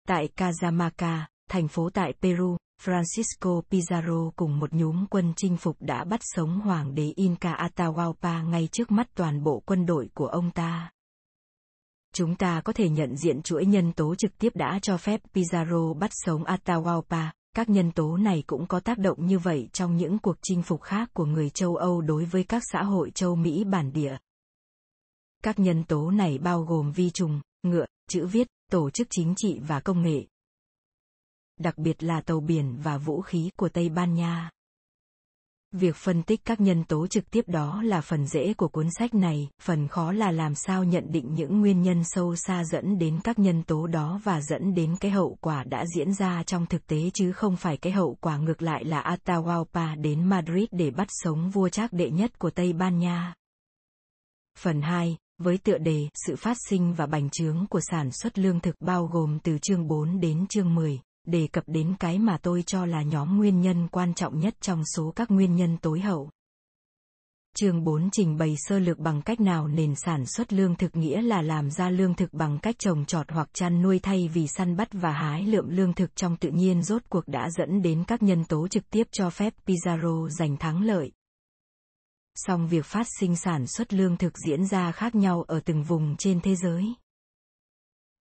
[0.08, 1.18] Tại Cajamarca,
[1.50, 6.60] thành phố tại Peru, Francisco Pizarro cùng một nhóm quân chinh phục đã bắt sống
[6.60, 10.90] hoàng đế Inca Atahualpa ngay trước mắt toàn bộ quân đội của ông ta.
[12.14, 15.94] Chúng ta có thể nhận diện chuỗi nhân tố trực tiếp đã cho phép Pizarro
[15.94, 20.18] bắt sống Atahualpa, các nhân tố này cũng có tác động như vậy trong những
[20.18, 23.64] cuộc chinh phục khác của người châu Âu đối với các xã hội châu Mỹ
[23.64, 24.16] bản địa.
[25.42, 29.60] Các nhân tố này bao gồm vi trùng, ngựa, chữ viết, tổ chức chính trị
[29.66, 30.26] và công nghệ,
[31.60, 34.50] đặc biệt là tàu biển và vũ khí của Tây Ban Nha.
[35.72, 39.14] Việc phân tích các nhân tố trực tiếp đó là phần dễ của cuốn sách
[39.14, 43.20] này, phần khó là làm sao nhận định những nguyên nhân sâu xa dẫn đến
[43.24, 46.86] các nhân tố đó và dẫn đến cái hậu quả đã diễn ra trong thực
[46.86, 51.08] tế chứ không phải cái hậu quả ngược lại là Atahualpa đến Madrid để bắt
[51.10, 53.34] sống vua trác đệ nhất của Tây Ban Nha.
[54.58, 58.60] Phần 2, với tựa đề Sự phát sinh và bành trướng của sản xuất lương
[58.60, 61.00] thực bao gồm từ chương 4 đến chương 10
[61.30, 64.82] đề cập đến cái mà tôi cho là nhóm nguyên nhân quan trọng nhất trong
[64.96, 66.30] số các nguyên nhân tối hậu.
[67.56, 71.22] Chương 4 trình bày sơ lược bằng cách nào nền sản xuất lương thực nghĩa
[71.22, 74.76] là làm ra lương thực bằng cách trồng trọt hoặc chăn nuôi thay vì săn
[74.76, 78.22] bắt và hái lượm lương thực trong tự nhiên rốt cuộc đã dẫn đến các
[78.22, 81.12] nhân tố trực tiếp cho phép Pizarro giành thắng lợi.
[82.34, 86.16] Song việc phát sinh sản xuất lương thực diễn ra khác nhau ở từng vùng
[86.16, 86.84] trên thế giới.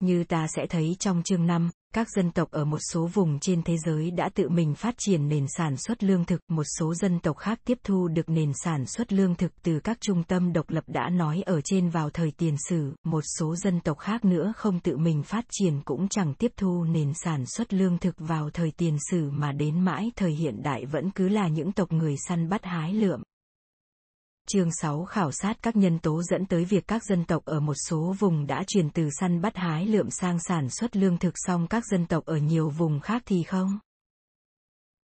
[0.00, 3.62] Như ta sẽ thấy trong chương 5, các dân tộc ở một số vùng trên
[3.62, 7.20] thế giới đã tự mình phát triển nền sản xuất lương thực, một số dân
[7.20, 10.70] tộc khác tiếp thu được nền sản xuất lương thực từ các trung tâm độc
[10.70, 14.52] lập đã nói ở trên vào thời tiền sử, một số dân tộc khác nữa
[14.56, 18.50] không tự mình phát triển cũng chẳng tiếp thu nền sản xuất lương thực vào
[18.50, 22.14] thời tiền sử mà đến mãi thời hiện đại vẫn cứ là những tộc người
[22.28, 23.22] săn bắt hái lượm.
[24.48, 27.74] Chương 6 khảo sát các nhân tố dẫn tới việc các dân tộc ở một
[27.88, 31.66] số vùng đã chuyển từ săn bắt hái lượm sang sản xuất lương thực song
[31.66, 33.78] các dân tộc ở nhiều vùng khác thì không.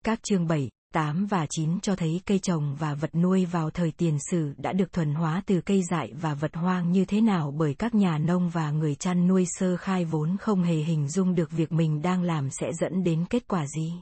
[0.04, 3.90] Các chương 7, 8 và 9 cho thấy cây trồng và vật nuôi vào thời
[3.90, 7.54] tiền sử đã được thuần hóa từ cây dại và vật hoang như thế nào
[7.58, 11.34] bởi các nhà nông và người chăn nuôi sơ khai vốn không hề hình dung
[11.34, 13.92] được việc mình đang làm sẽ dẫn đến kết quả gì.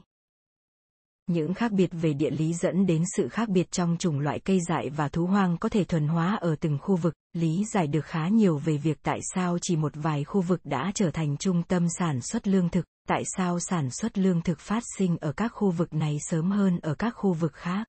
[1.31, 4.59] Những khác biệt về địa lý dẫn đến sự khác biệt trong chủng loại cây
[4.67, 8.05] dại và thú hoang có thể thuần hóa ở từng khu vực, lý giải được
[8.05, 11.63] khá nhiều về việc tại sao chỉ một vài khu vực đã trở thành trung
[11.63, 15.51] tâm sản xuất lương thực, tại sao sản xuất lương thực phát sinh ở các
[15.53, 17.87] khu vực này sớm hơn ở các khu vực khác.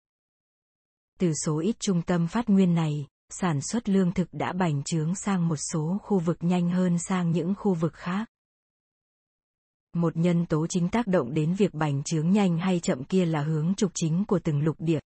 [1.21, 5.15] Từ số ít trung tâm phát nguyên này, sản xuất lương thực đã bành trướng
[5.15, 8.29] sang một số khu vực nhanh hơn sang những khu vực khác.
[9.97, 13.43] Một nhân tố chính tác động đến việc bành trướng nhanh hay chậm kia là
[13.43, 15.01] hướng trục chính của từng lục địa.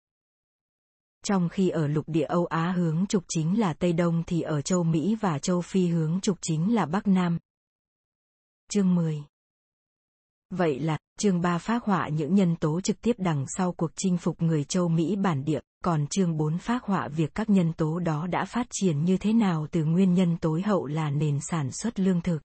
[1.24, 4.62] Trong khi ở lục địa Âu Á hướng trục chính là Tây Đông thì ở
[4.62, 7.39] châu Mỹ và châu Phi hướng trục chính là Bắc Nam.
[8.70, 9.22] Chương 10
[10.51, 14.18] Vậy là, chương 3 phát họa những nhân tố trực tiếp đằng sau cuộc chinh
[14.18, 17.99] phục người châu Mỹ bản địa, còn chương 4 phát họa việc các nhân tố
[17.99, 21.70] đó đã phát triển như thế nào từ nguyên nhân tối hậu là nền sản
[21.72, 22.43] xuất lương thực.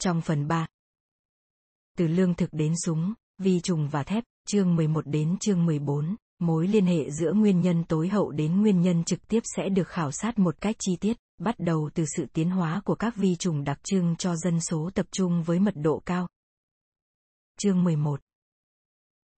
[0.00, 0.66] Trong phần 3,
[1.96, 6.68] từ lương thực đến súng, vi trùng và thép, chương 11 đến chương 14, mối
[6.68, 10.10] liên hệ giữa nguyên nhân tối hậu đến nguyên nhân trực tiếp sẽ được khảo
[10.12, 13.64] sát một cách chi tiết, bắt đầu từ sự tiến hóa của các vi trùng
[13.64, 16.28] đặc trưng cho dân số tập trung với mật độ cao.
[17.58, 18.20] Chương 11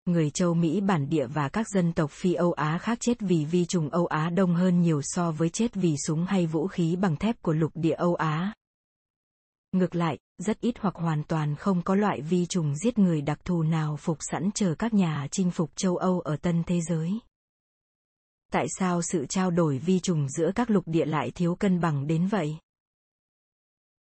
[0.06, 3.44] Người châu Mỹ bản địa và các dân tộc phi Âu Á khác chết vì
[3.44, 6.96] vi trùng Âu Á đông hơn nhiều so với chết vì súng hay vũ khí
[6.96, 8.54] bằng thép của lục địa Âu Á.
[9.78, 13.38] Ngược lại, rất ít hoặc hoàn toàn không có loại vi trùng giết người đặc
[13.44, 17.10] thù nào phục sẵn chờ các nhà chinh phục châu Âu ở tân thế giới.
[18.52, 22.06] Tại sao sự trao đổi vi trùng giữa các lục địa lại thiếu cân bằng
[22.06, 22.56] đến vậy?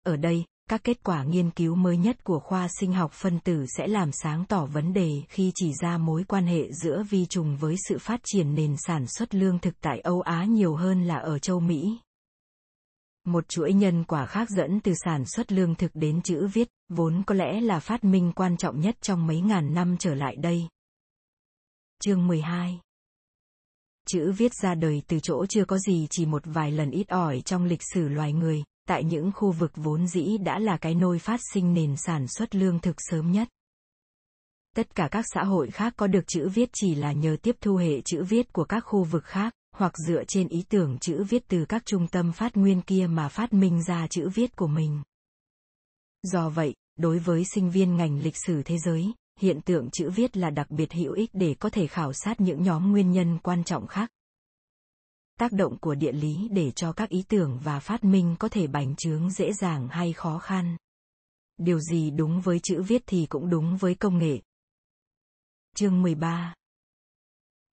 [0.03, 3.65] Ở đây, các kết quả nghiên cứu mới nhất của khoa sinh học phân tử
[3.77, 7.57] sẽ làm sáng tỏ vấn đề khi chỉ ra mối quan hệ giữa vi trùng
[7.57, 11.15] với sự phát triển nền sản xuất lương thực tại Âu Á nhiều hơn là
[11.15, 11.97] ở châu Mỹ.
[13.27, 17.23] Một chuỗi nhân quả khác dẫn từ sản xuất lương thực đến chữ viết, vốn
[17.27, 20.67] có lẽ là phát minh quan trọng nhất trong mấy ngàn năm trở lại đây.
[22.03, 22.79] Chương 12
[24.07, 27.41] Chữ viết ra đời từ chỗ chưa có gì chỉ một vài lần ít ỏi
[27.41, 31.19] trong lịch sử loài người, tại những khu vực vốn dĩ đã là cái nôi
[31.19, 33.47] phát sinh nền sản xuất lương thực sớm nhất.
[34.75, 37.75] Tất cả các xã hội khác có được chữ viết chỉ là nhờ tiếp thu
[37.75, 41.43] hệ chữ viết của các khu vực khác, hoặc dựa trên ý tưởng chữ viết
[41.47, 45.01] từ các trung tâm phát nguyên kia mà phát minh ra chữ viết của mình.
[46.23, 50.37] Do vậy, đối với sinh viên ngành lịch sử thế giới, hiện tượng chữ viết
[50.37, 53.63] là đặc biệt hữu ích để có thể khảo sát những nhóm nguyên nhân quan
[53.63, 54.11] trọng khác.
[55.39, 58.67] Tác động của địa lý để cho các ý tưởng và phát minh có thể
[58.67, 60.77] bành trướng dễ dàng hay khó khăn.
[61.57, 64.39] Điều gì đúng với chữ viết thì cũng đúng với công nghệ.
[65.75, 66.55] Chương 13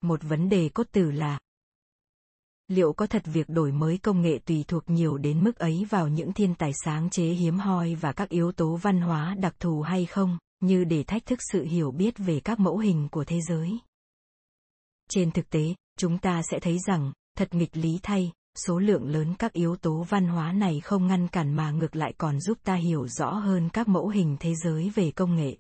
[0.01, 1.39] Một vấn đề cốt tử là
[2.69, 6.09] liệu có thật việc đổi mới công nghệ tùy thuộc nhiều đến mức ấy vào
[6.09, 9.83] những thiên tài sáng chế hiếm hoi và các yếu tố văn hóa đặc thù
[9.83, 13.41] hay không, như để thách thức sự hiểu biết về các mẫu hình của thế
[13.49, 13.79] giới.
[15.11, 18.33] Trên thực tế, chúng ta sẽ thấy rằng, thật nghịch lý thay,
[18.67, 22.15] số lượng lớn các yếu tố văn hóa này không ngăn cản mà ngược lại
[22.19, 25.57] còn giúp ta hiểu rõ hơn các mẫu hình thế giới về công nghệ.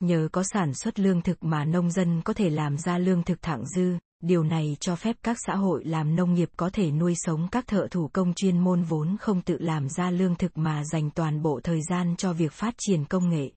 [0.00, 3.42] Nhờ có sản xuất lương thực mà nông dân có thể làm ra lương thực
[3.42, 7.14] thẳng dư, điều này cho phép các xã hội làm nông nghiệp có thể nuôi
[7.16, 10.84] sống các thợ thủ công chuyên môn vốn không tự làm ra lương thực mà
[10.84, 13.50] dành toàn bộ thời gian cho việc phát triển công nghệ.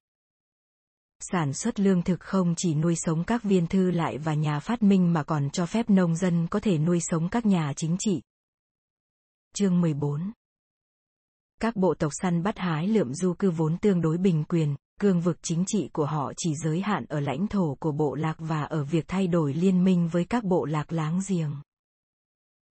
[1.20, 4.84] Sản xuất lương thực không chỉ nuôi sống các viên thư lại và nhà phát
[4.84, 8.22] minh mà còn cho phép nông dân có thể nuôi sống các nhà chính trị.
[9.56, 10.32] Chương 14
[11.62, 15.22] Các bộ tộc săn bắt hái lượm du cư vốn tương đối bình quyền, cương
[15.22, 18.64] vực chính trị của họ chỉ giới hạn ở lãnh thổ của bộ lạc và
[18.64, 21.52] ở việc thay đổi liên minh với các bộ lạc láng giềng.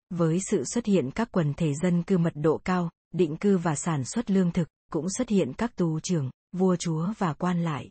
[0.09, 3.75] Với sự xuất hiện các quần thể dân cư mật độ cao, định cư và
[3.75, 7.89] sản xuất lương thực, cũng xuất hiện các tù trưởng, vua chúa và quan lại.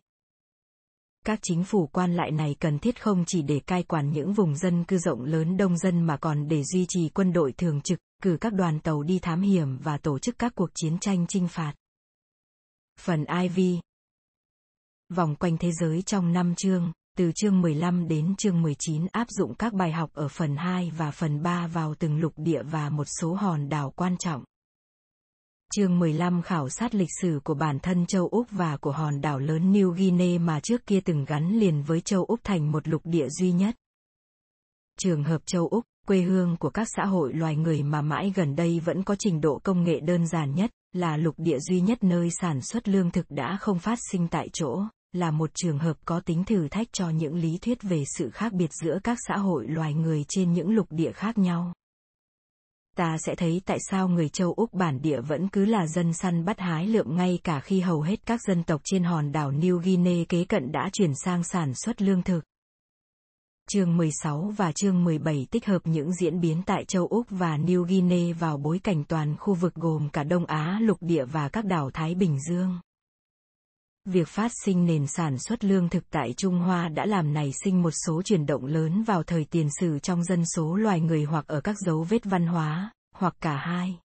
[1.26, 4.57] Các chính phủ quan lại này cần thiết không chỉ để cai quản những vùng
[4.57, 7.99] dân cư rộng lớn đông dân mà còn để duy trì quân đội thường trực,
[8.22, 11.49] cử các đoàn tàu đi thám hiểm và tổ chức các cuộc chiến tranh chinh
[11.49, 11.74] phạt.
[13.01, 13.80] Phần IV
[15.15, 19.55] Vòng quanh thế giới trong năm chương, từ chương 15 đến chương 19 áp dụng
[19.55, 23.05] các bài học ở phần 2 và phần 3 vào từng lục địa và một
[23.21, 24.45] số hòn đảo quan trọng.
[25.75, 29.39] Chương 15 khảo sát lịch sử của bản thân châu Úc và của hòn đảo
[29.39, 33.03] lớn New Guinea mà trước kia từng gắn liền với châu Úc thành một lục
[33.05, 33.75] địa duy nhất.
[35.01, 38.57] Trường hợp châu Úc, quê hương của các xã hội loài người mà mãi gần
[38.57, 42.05] đây vẫn có trình độ công nghệ đơn giản nhất, là lục địa duy nhất
[42.05, 44.83] nơi sản xuất lương thực đã không phát sinh tại chỗ,
[45.15, 48.53] là một trường hợp có tính thử thách cho những lý thuyết về sự khác
[48.53, 51.73] biệt giữa các xã hội loài người trên những lục địa khác nhau.
[52.97, 56.45] ta sẽ thấy tại sao người châu Úc bản địa vẫn cứ là dân săn
[56.45, 59.79] bắt hái lượm ngay cả khi hầu hết các dân tộc trên hòn đảo New
[59.79, 62.41] Guinea kế cận đã chuyển sang sản xuất lương thực.
[63.71, 67.83] Chương 16 và chương 17 tích hợp những diễn biến tại châu Úc và New
[67.83, 71.65] Guinea vào bối cảnh toàn khu vực gồm cả Đông Á, lục địa và các
[71.65, 72.79] đảo Thái Bình Dương.
[74.05, 77.82] Việc phát sinh nền sản xuất lương thực tại Trung Hoa đã làm nảy sinh
[77.82, 81.46] một số chuyển động lớn vào thời tiền sử trong dân số loài người hoặc
[81.46, 83.98] ở các dấu vết văn hóa, hoặc cả hai.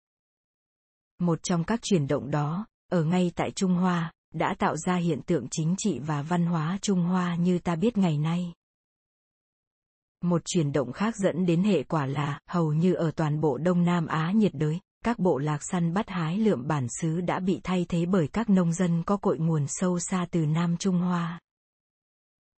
[1.20, 5.22] Một trong các chuyển động đó, ở ngay tại Trung Hoa, đã tạo ra hiện
[5.22, 8.54] tượng chính trị và văn hóa Trung Hoa như ta biết ngày nay.
[10.22, 13.84] Một chuyển động khác dẫn đến hệ quả là, hầu như ở toàn bộ Đông
[13.84, 17.60] Nam Á nhiệt đới, các bộ lạc săn bắt hái lượm bản xứ đã bị
[17.64, 21.40] thay thế bởi các nông dân có cội nguồn sâu xa từ Nam Trung Hoa.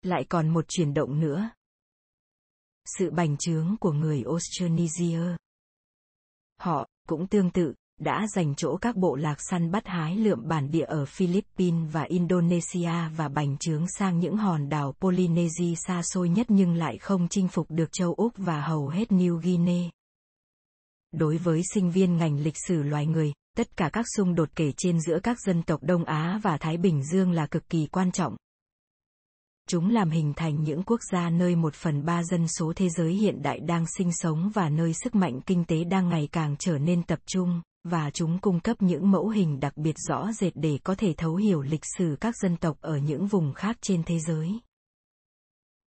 [0.01, 1.49] Lại còn một chuyển động nữa.
[2.97, 5.37] Sự bành trướng của người Austronesia.
[6.59, 10.71] Họ, cũng tương tự, đã dành chỗ các bộ lạc săn bắt hái lượm bản
[10.71, 16.29] địa ở Philippines và Indonesia và bành trướng sang những hòn đảo Polynesia xa xôi
[16.29, 19.89] nhất nhưng lại không chinh phục được châu Úc và hầu hết New Guinea.
[21.11, 24.71] Đối với sinh viên ngành lịch sử loài người, tất cả các xung đột kể
[24.77, 28.11] trên giữa các dân tộc Đông Á và Thái Bình Dương là cực kỳ quan
[28.11, 28.35] trọng.
[29.67, 33.13] Chúng làm hình thành những quốc gia nơi một phần ba dân số thế giới
[33.13, 36.77] hiện đại đang sinh sống và nơi sức mạnh kinh tế đang ngày càng trở
[36.77, 40.79] nên tập trung, và chúng cung cấp những mẫu hình đặc biệt rõ rệt để
[40.83, 44.19] có thể thấu hiểu lịch sử các dân tộc ở những vùng khác trên thế
[44.19, 44.59] giới.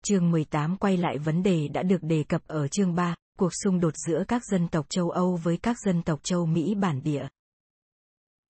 [0.04, 3.80] Chương 18 quay lại vấn đề đã được đề cập ở chương 3, cuộc xung
[3.80, 7.28] đột giữa các dân tộc châu Âu với các dân tộc châu Mỹ bản địa.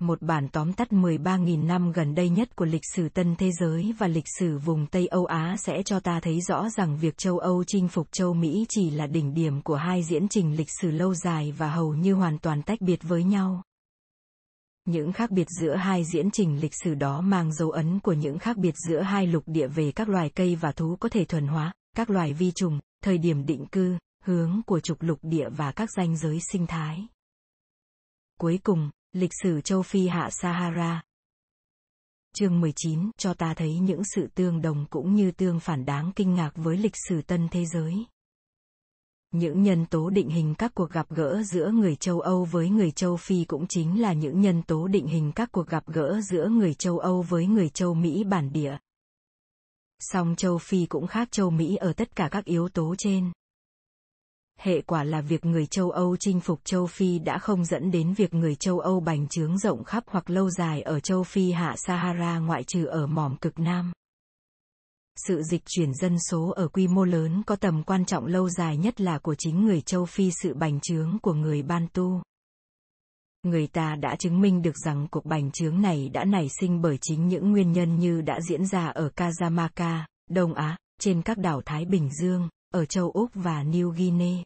[0.00, 3.94] Một bản tóm tắt 13.000 năm gần đây nhất của lịch sử tân thế giới
[3.98, 7.38] và lịch sử vùng Tây Âu Á sẽ cho ta thấy rõ rằng việc châu
[7.38, 10.90] Âu chinh phục châu Mỹ chỉ là đỉnh điểm của hai diễn trình lịch sử
[10.90, 13.62] lâu dài và hầu như hoàn toàn tách biệt với nhau.
[14.84, 18.38] Những khác biệt giữa hai diễn trình lịch sử đó mang dấu ấn của những
[18.38, 21.46] khác biệt giữa hai lục địa về các loài cây và thú có thể thuần
[21.46, 25.72] hóa, các loài vi trùng, thời điểm định cư, hướng của trục lục địa và
[25.72, 27.06] các ranh giới sinh thái.
[28.40, 31.02] Cuối cùng, lịch sử châu Phi hạ Sahara.
[32.38, 36.34] Chương 19 cho ta thấy những sự tương đồng cũng như tương phản đáng kinh
[36.34, 38.06] ngạc với lịch sử tân thế giới.
[39.30, 42.90] Những nhân tố định hình các cuộc gặp gỡ giữa người châu Âu với người
[42.90, 46.48] châu Phi cũng chính là những nhân tố định hình các cuộc gặp gỡ giữa
[46.48, 48.76] người châu Âu với người châu Mỹ bản địa.
[49.98, 53.32] Song châu Phi cũng khác châu Mỹ ở tất cả các yếu tố trên.
[54.60, 58.14] Hệ quả là việc người châu Âu chinh phục châu Phi đã không dẫn đến
[58.14, 61.74] việc người châu Âu bành trướng rộng khắp hoặc lâu dài ở châu Phi hạ
[61.76, 63.92] Sahara ngoại trừ ở mỏm cực Nam.
[65.28, 68.76] Sự dịch chuyển dân số ở quy mô lớn có tầm quan trọng lâu dài
[68.76, 72.20] nhất là của chính người châu Phi sự bành trướng của người Bantu.
[73.42, 76.98] Người ta đã chứng minh được rằng cuộc bành trướng này đã nảy sinh bởi
[77.00, 80.00] chính những nguyên nhân như đã diễn ra ở Kazamaka,
[80.30, 84.42] Đông Á, trên các đảo Thái Bình Dương, ở châu Úc và New Guinea.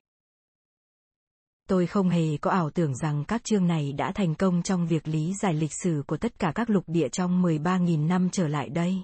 [1.68, 5.08] Tôi không hề có ảo tưởng rằng các chương này đã thành công trong việc
[5.08, 8.68] lý giải lịch sử của tất cả các lục địa trong 13.000 năm trở lại
[8.68, 8.96] đây.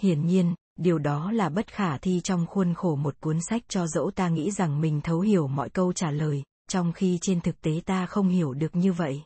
[0.00, 3.86] Hiển nhiên, điều đó là bất khả thi trong khuôn khổ một cuốn sách cho
[3.86, 7.60] dẫu ta nghĩ rằng mình thấu hiểu mọi câu trả lời, trong khi trên thực
[7.60, 9.22] tế ta không hiểu được như vậy.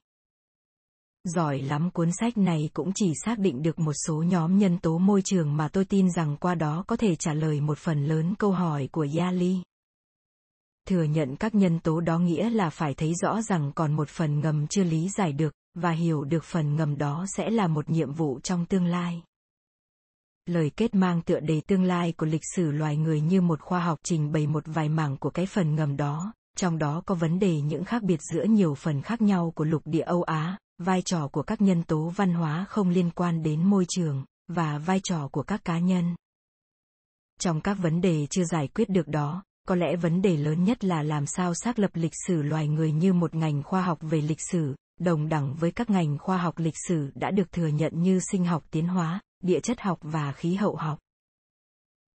[1.25, 4.99] Giỏi lắm cuốn sách này cũng chỉ xác định được một số nhóm nhân tố
[4.99, 8.35] môi trường mà tôi tin rằng qua đó có thể trả lời một phần lớn
[8.39, 9.63] câu hỏi của Yali.
[10.89, 14.41] Thừa nhận các nhân tố đó nghĩa là phải thấy rõ rằng còn một phần
[14.41, 18.13] ngầm chưa lý giải được, và hiểu được phần ngầm đó sẽ là một nhiệm
[18.13, 19.23] vụ trong tương lai.
[20.47, 23.81] Lời kết mang tựa đề tương lai của lịch sử loài người như một khoa
[23.81, 27.39] học trình bày một vài mảng của cái phần ngầm đó, trong đó có vấn
[27.39, 31.03] đề những khác biệt giữa nhiều phần khác nhau của lục địa Âu Á, vai
[31.03, 35.01] trò của các nhân tố văn hóa không liên quan đến môi trường, và vai
[35.03, 36.15] trò của các cá nhân.
[37.41, 40.85] Trong các vấn đề chưa giải quyết được đó, có lẽ vấn đề lớn nhất
[40.85, 44.21] là làm sao xác lập lịch sử loài người như một ngành khoa học về
[44.21, 48.03] lịch sử, đồng đẳng với các ngành khoa học lịch sử đã được thừa nhận
[48.03, 50.99] như sinh học tiến hóa, địa chất học và khí hậu học.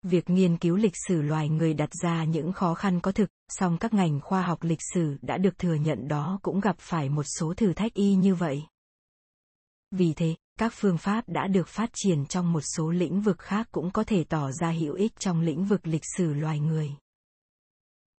[0.03, 3.79] Việc nghiên cứu lịch sử loài người đặt ra những khó khăn có thực, song
[3.79, 7.23] các ngành khoa học lịch sử đã được thừa nhận đó cũng gặp phải một
[7.23, 8.63] số thử thách y như vậy.
[9.91, 13.69] Vì thế, các phương pháp đã được phát triển trong một số lĩnh vực khác
[13.73, 16.91] cũng có thể tỏ ra hữu ích trong lĩnh vực lịch sử loài người.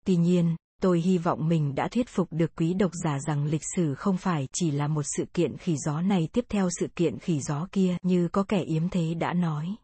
[0.06, 3.64] Tuy nhiên, tôi hy vọng mình đã thuyết phục được quý độc giả rằng lịch
[3.76, 7.20] sử không phải chỉ là một sự kiện khỉ gió này tiếp theo sự kiện
[7.20, 9.76] khỉ gió kia như có kẻ yếm thế đã nói.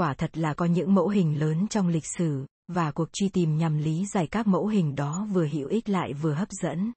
[0.00, 3.58] Quả thật là có những mẫu hình lớn trong lịch sử, và cuộc truy tìm
[3.58, 6.92] nhằm lý giải các mẫu hình đó vừa hữu ích lại vừa hấp dẫn.